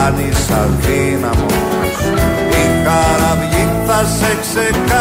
[0.05, 1.53] αν είσαι αδύναμος
[2.49, 4.92] η χαραυγή θα σε ξεκάνει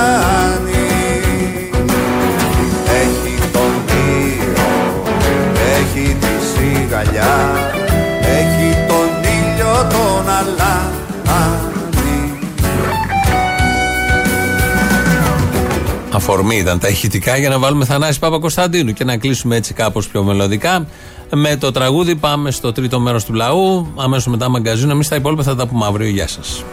[16.33, 20.23] Αφορμή ήταν τα ηχητικά για να βάλουμε Θανάση Παπα-Κωνσταντίνου και να κλείσουμε έτσι κάπως πιο
[20.23, 20.87] μελωδικά.
[21.35, 23.93] Με το τραγούδι πάμε στο τρίτο μέρος του λαού.
[23.97, 24.93] Αμέσως μετά μαγκαζίνο.
[24.93, 26.09] Εμείς τα υπόλοιπα θα τα πούμε αύριο.
[26.09, 26.65] Γεια σας.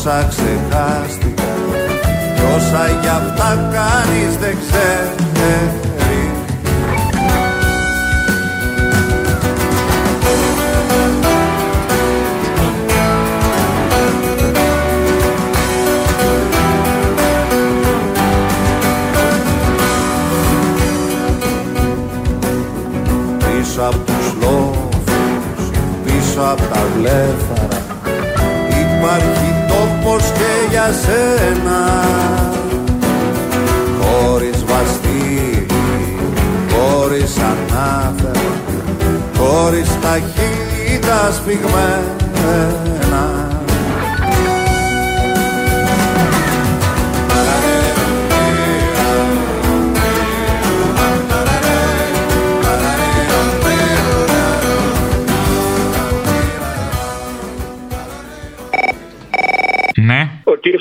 [0.00, 1.60] Όσα ξεχάστηκαν
[2.34, 5.14] Κι όσα για αυτά κανείς δεν ξέρει.
[23.38, 25.70] Πίσω απ' τους λόφους,
[26.04, 27.80] πίσω απ' τα βλέφαρα
[28.68, 29.49] Υπάρχει τόπος και για
[30.92, 32.04] σένα
[34.00, 35.66] Χωρίς βαστήρι,
[36.72, 38.40] χωρίς ανάφερα
[39.38, 42.40] Χωρίς τα χείλη τα σφιγμένα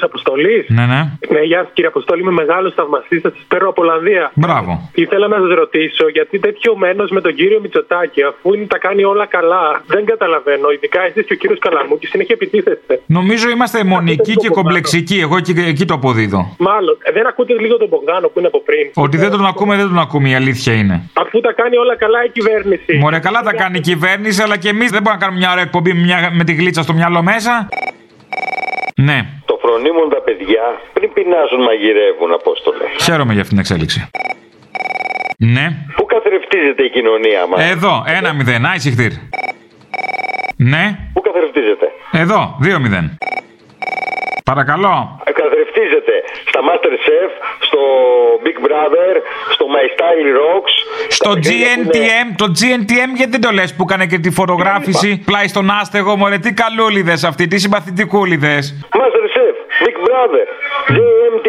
[0.03, 0.65] Αποστολής.
[0.67, 1.01] ναι, ναι.
[1.33, 3.21] Ναι, γεια σας κύριε Αποστολή, είμαι μεγάλος θαυμαστής.
[3.21, 4.31] Θα σας παίρνω από Ολλανδία.
[4.33, 4.89] Μπράβο.
[4.93, 9.03] Ήθελα να σας ρωτήσω γιατί τέτοιο μένος με τον κύριο Μητσοτάκη, αφού είναι, τα κάνει
[9.03, 10.69] όλα καλά, δεν καταλαβαίνω.
[10.75, 13.01] Ειδικά εσείς και ο κύριος Καλαμούκης συνέχεια επιτίθεστε.
[13.05, 15.19] Νομίζω είμαστε μονικοί και κομπλεξικοί.
[15.19, 16.55] Εγώ εκεί, εκεί το αποδίδω.
[16.59, 19.75] Μάλλον, ε, δεν ακούτε λίγο τον Μπογδάνο που είναι από πριν; Ότι δεν τον ακούμε,
[19.75, 21.09] δεν τον ακούμε, η αλήθεια είναι.
[21.13, 22.97] Αφού τα κάνει όλα καλά η κυβέρνηση.
[22.97, 25.63] Μωρέ, καλά τα κάνει η κυβέρνηση, αλλά και εμείς δεν μπορούμε να κάνουμε μια ωραία
[25.63, 27.67] εκπομπή με, μια- με τη γλίτσα στο μυαλό μέσα.
[28.95, 32.85] Ναι, Το φρονίμουν τα παιδιά πριν πεινάζουν μαγειρεύουν, Απόστολε.
[33.05, 33.99] χαίρομαι για αυτήν την εξέλιξη.
[35.37, 35.65] Ναι.
[35.95, 39.11] Πού καθρεφτίζεται η κοινωνία μας; Εδώ, ένα μηδέν, άισιχτήρ.
[40.57, 40.83] Ναι,
[41.13, 43.17] Πού καθρεφτίζεται; εδώ, δύο μηδέν.
[44.51, 45.21] Παρακαλώ.
[45.23, 46.15] Ε, Καθρεφτίζεται
[46.47, 47.79] στα Masterchef, στο
[48.43, 49.13] Big Brother,
[49.53, 50.73] στο My Style Rocks.
[51.09, 55.69] Στο GNTM, το GNTM γιατί δεν το λες που έκανε και τη φωτογράφηση πλάι στον
[55.69, 58.87] άστεγο, μωρέ τι καλούλιδες αυτοί, τι συμπαθητικούλιδες.
[58.93, 59.18] Masterchef,
[59.79, 60.45] Big Brother,
[60.89, 61.48] JMTM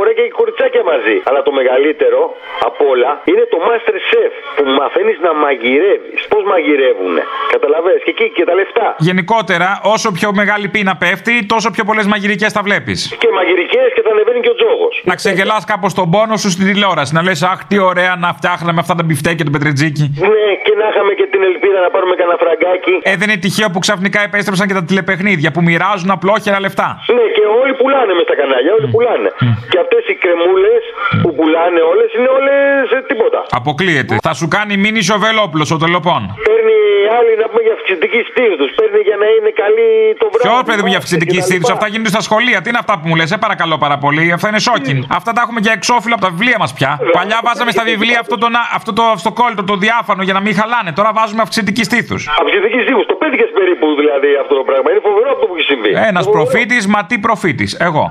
[0.00, 1.16] αγοράκια και κοριτσάκια μαζί.
[1.28, 2.20] Αλλά το μεγαλύτερο
[2.68, 6.20] απ' όλα είναι το Masterchef που μαθαίνεις να μαγειρεύεις.
[6.32, 7.14] Πώς μαγειρεύουν,
[7.54, 8.86] καταλαβες; Και εκεί και τα λεφτά.
[9.08, 12.98] Γενικότερα, όσο πιο μεγάλη πείνα πέφτει, τόσο πιο πολλές μαγειρικές θα βλέπεις.
[13.22, 14.94] Και μαγειρικές και θα ανεβαίνει και ο τζόγος.
[15.10, 17.12] Να ξεγελάς κάπως τον πόνο σου στην τηλεόραση.
[17.16, 20.04] Να λες, Αχ, τι ωραία να φτιάχναμε αυτά τα μπιφτέ και το πετρετζίκι.
[20.34, 22.94] Ναι, και να είχαμε και την ελπίδα να πάρουμε κανένα φραγκάκι.
[23.10, 26.88] Ε, δεν είναι τυχαίο που ξαφνικά επέστρεψαν και τα τηλεπαιχνίδια που μοιράζουν απλόχερα λεφτά.
[27.16, 29.30] Ναι, και όλοι πουλάνε μες στα κανάλια, όλοι πουλάνε.
[29.70, 30.82] Και αυτές οι κρεμούλες
[31.22, 33.40] που πουλάνε όλες είναι όλες τίποτα.
[33.60, 34.12] Αποκλείεται.
[34.26, 36.20] Θα σου κάνει μήνυ ο Βελόπουλος ο τελοπών.
[36.48, 36.78] Παίρνει
[37.18, 38.66] άλλη να πούμε για αυξητική στήθου.
[38.80, 39.88] Παίρνει για να είναι καλή
[40.20, 40.46] το βράδυ.
[40.48, 42.58] Ποιο παιδί μου για αυξητική στήθου, αυτά γίνονται στα σχολεία.
[42.62, 44.24] Τι είναι αυτά που μου λες, ε, παρακαλώ πάρα πολύ.
[44.36, 44.98] Αυτά είναι σόκιν.
[45.18, 46.90] Αυτά τα έχουμε για εξώφυλλο από τα βιβλία μας πια.
[47.18, 50.52] Παλιά βάζαμε στα βιβλία αυτό το, να- αυτό το αυτοκόλλητο, το διάφανο για να μην
[50.60, 50.90] χαλάνε.
[50.98, 52.16] Τώρα βάζουμε αυξητική στήθου.
[52.42, 53.02] Αυξητική στήθου.
[53.12, 54.86] Το πέτυχες περίπου δηλαδή αυτό το πράγμα.
[54.92, 55.92] Είναι φοβερό αυτό που έχει συμβεί.
[56.12, 57.70] Ένας προφήτης, μα τι προφήτης.
[57.88, 58.04] Εγώ.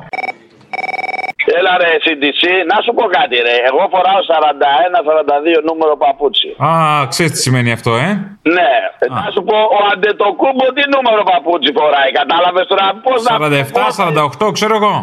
[1.57, 2.41] Έλα, Έλα ρε CDC,
[2.71, 3.55] να σου πω κάτι ρε.
[3.69, 6.49] Εγώ φοράω 41-42 νούμερο παπούτσι.
[6.67, 6.71] Α,
[7.13, 8.09] ξέρεις τι σημαίνει αυτό, ε;
[8.57, 8.71] Ναι,
[9.19, 12.11] να σου πω, ο Αντετοκούμπο τι νούμερο παπούτσι φοράει.
[12.19, 13.31] Κατάλαβες τώρα; Πώς να.
[13.35, 13.83] 47,
[14.47, 14.93] 48, ξέρω εγώ.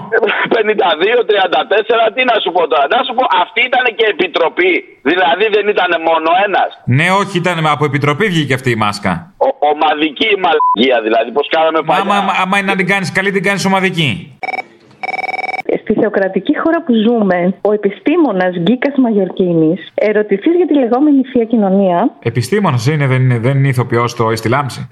[0.57, 4.73] 52-34, τι να σου πω τώρα; Να σου πω, αυτή ήταν και επιτροπή.
[5.09, 6.71] Δηλαδή δεν ήταν μόνο ένας.
[6.97, 9.13] Ναι, όχι, ήταν από επιτροπή βγήκε αυτή η μάσκα.
[9.73, 12.17] Ομαδική μαλακία δηλαδή, πώς κάναμε Μα παλιά.
[12.19, 14.11] άμα, άμα είναι να την κάνεις καλή, την κάνεις ομαδική.
[15.81, 22.11] Στη θεοκρατική χώρα που ζούμε, ο επιστήμονας Γκίκας Μαγιορκίνης, ερωτηθείς για τη λεγόμενη θεία κοινωνία.
[22.23, 24.87] Επιστήμονας είναι, δεν είναι, δεν είναι ηθοποιός το στη λάμψη;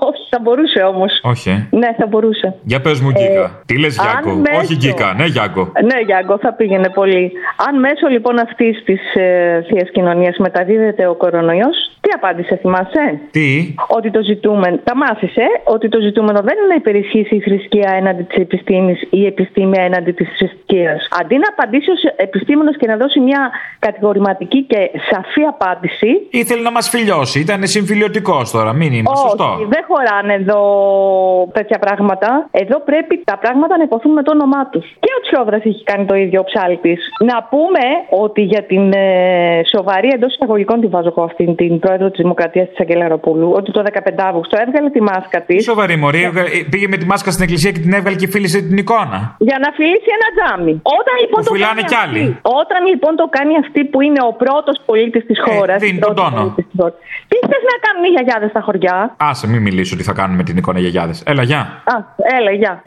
[0.00, 1.20] Όχι, θα μπορούσε όμως.
[1.22, 1.50] Όχι.
[1.50, 1.66] ε.
[1.70, 2.54] Ναι, θα μπορούσε.
[2.62, 3.62] Για πες μου, Γκίκα.
[3.66, 4.30] Τι λες, αν Γιάκο.
[4.38, 5.62] μέσω- Όχι, Γκίκα, ναι, Γιάκο.
[5.88, 7.32] Ναι, Γιάνγκο, θα πήγαινε πολύ.
[7.68, 13.74] Αν μέσω λοιπόν αυτής της ε, θείας κοινωνίας μεταδίδεται ο κορονοϊός, τι απάντησε, θυμάσαι; Τι;
[13.88, 18.22] Ότι το ζητούμενο, τα μάθησε, ότι το ζητούμενο δεν είναι να υπερισχύσει η θρησκεία έναντι
[18.22, 21.08] της επιστήμης ή η επιστήμη έναντι της θρησκείας.
[21.20, 26.06] Αντί να απαντήσει ως επιστήμονο και να δώσει μια κατηγορηματική και σαφή απάντηση.
[26.30, 27.40] Ήθελε να μας φιλιώσει.
[27.40, 28.72] Ήταν συμφιλιωτικός τώρα.
[28.72, 29.56] Μην είναι Όχι, σωστό.
[29.68, 29.82] δεν
[30.18, 30.60] χωράνε εδώ
[31.52, 32.48] τέτοια πράγματα.
[32.50, 34.84] Εδώ πρέπει τα πράγματα να υποθούν με το όνομά τους.
[35.00, 37.00] Και ο Τσιόδρας έχει κάνει το ίδιο ο ψάλτης.
[37.24, 37.84] Να πούμε
[38.24, 42.68] ότι για την ε, σοβαρή εντός εισαγωγικών τη βάζω εγώ αυτήν την πρόεδρο της Δημοκρατίας
[42.68, 45.56] της Αγγελαροπούλου, ότι το 15 Αύγουστο έβγαλε τη μάσκα της.
[45.56, 48.28] Τι σοβαρή μωρή, έβγα- ε, πήγε με τη μάσκα στην εκκλησία και την έβγαλε και
[48.28, 49.18] φίλησε την εικόνα.
[49.38, 50.72] Για να φιλήσει ένα τζάμι.
[50.98, 52.38] Όταν λοιπόν, Που το φυλάνε κάνει κι αυτή- άλλοι.
[52.62, 55.76] όταν λοιπόν το κάνει αυτή που είναι ο πρώτος πολίτης της χώρας.
[55.82, 56.54] Ε, δίνει τον τόνο.
[57.48, 59.14] Τι θε να κάνουν οι γιαγιάδες στα χωριά.
[59.16, 61.22] Άσε, μην μιλήσω τι θα κάνουμε με την εικόνα γιαγιάδες.
[61.26, 61.60] Έλα, γεια.
[61.84, 61.94] Α,
[62.38, 62.82] έλα, γεια.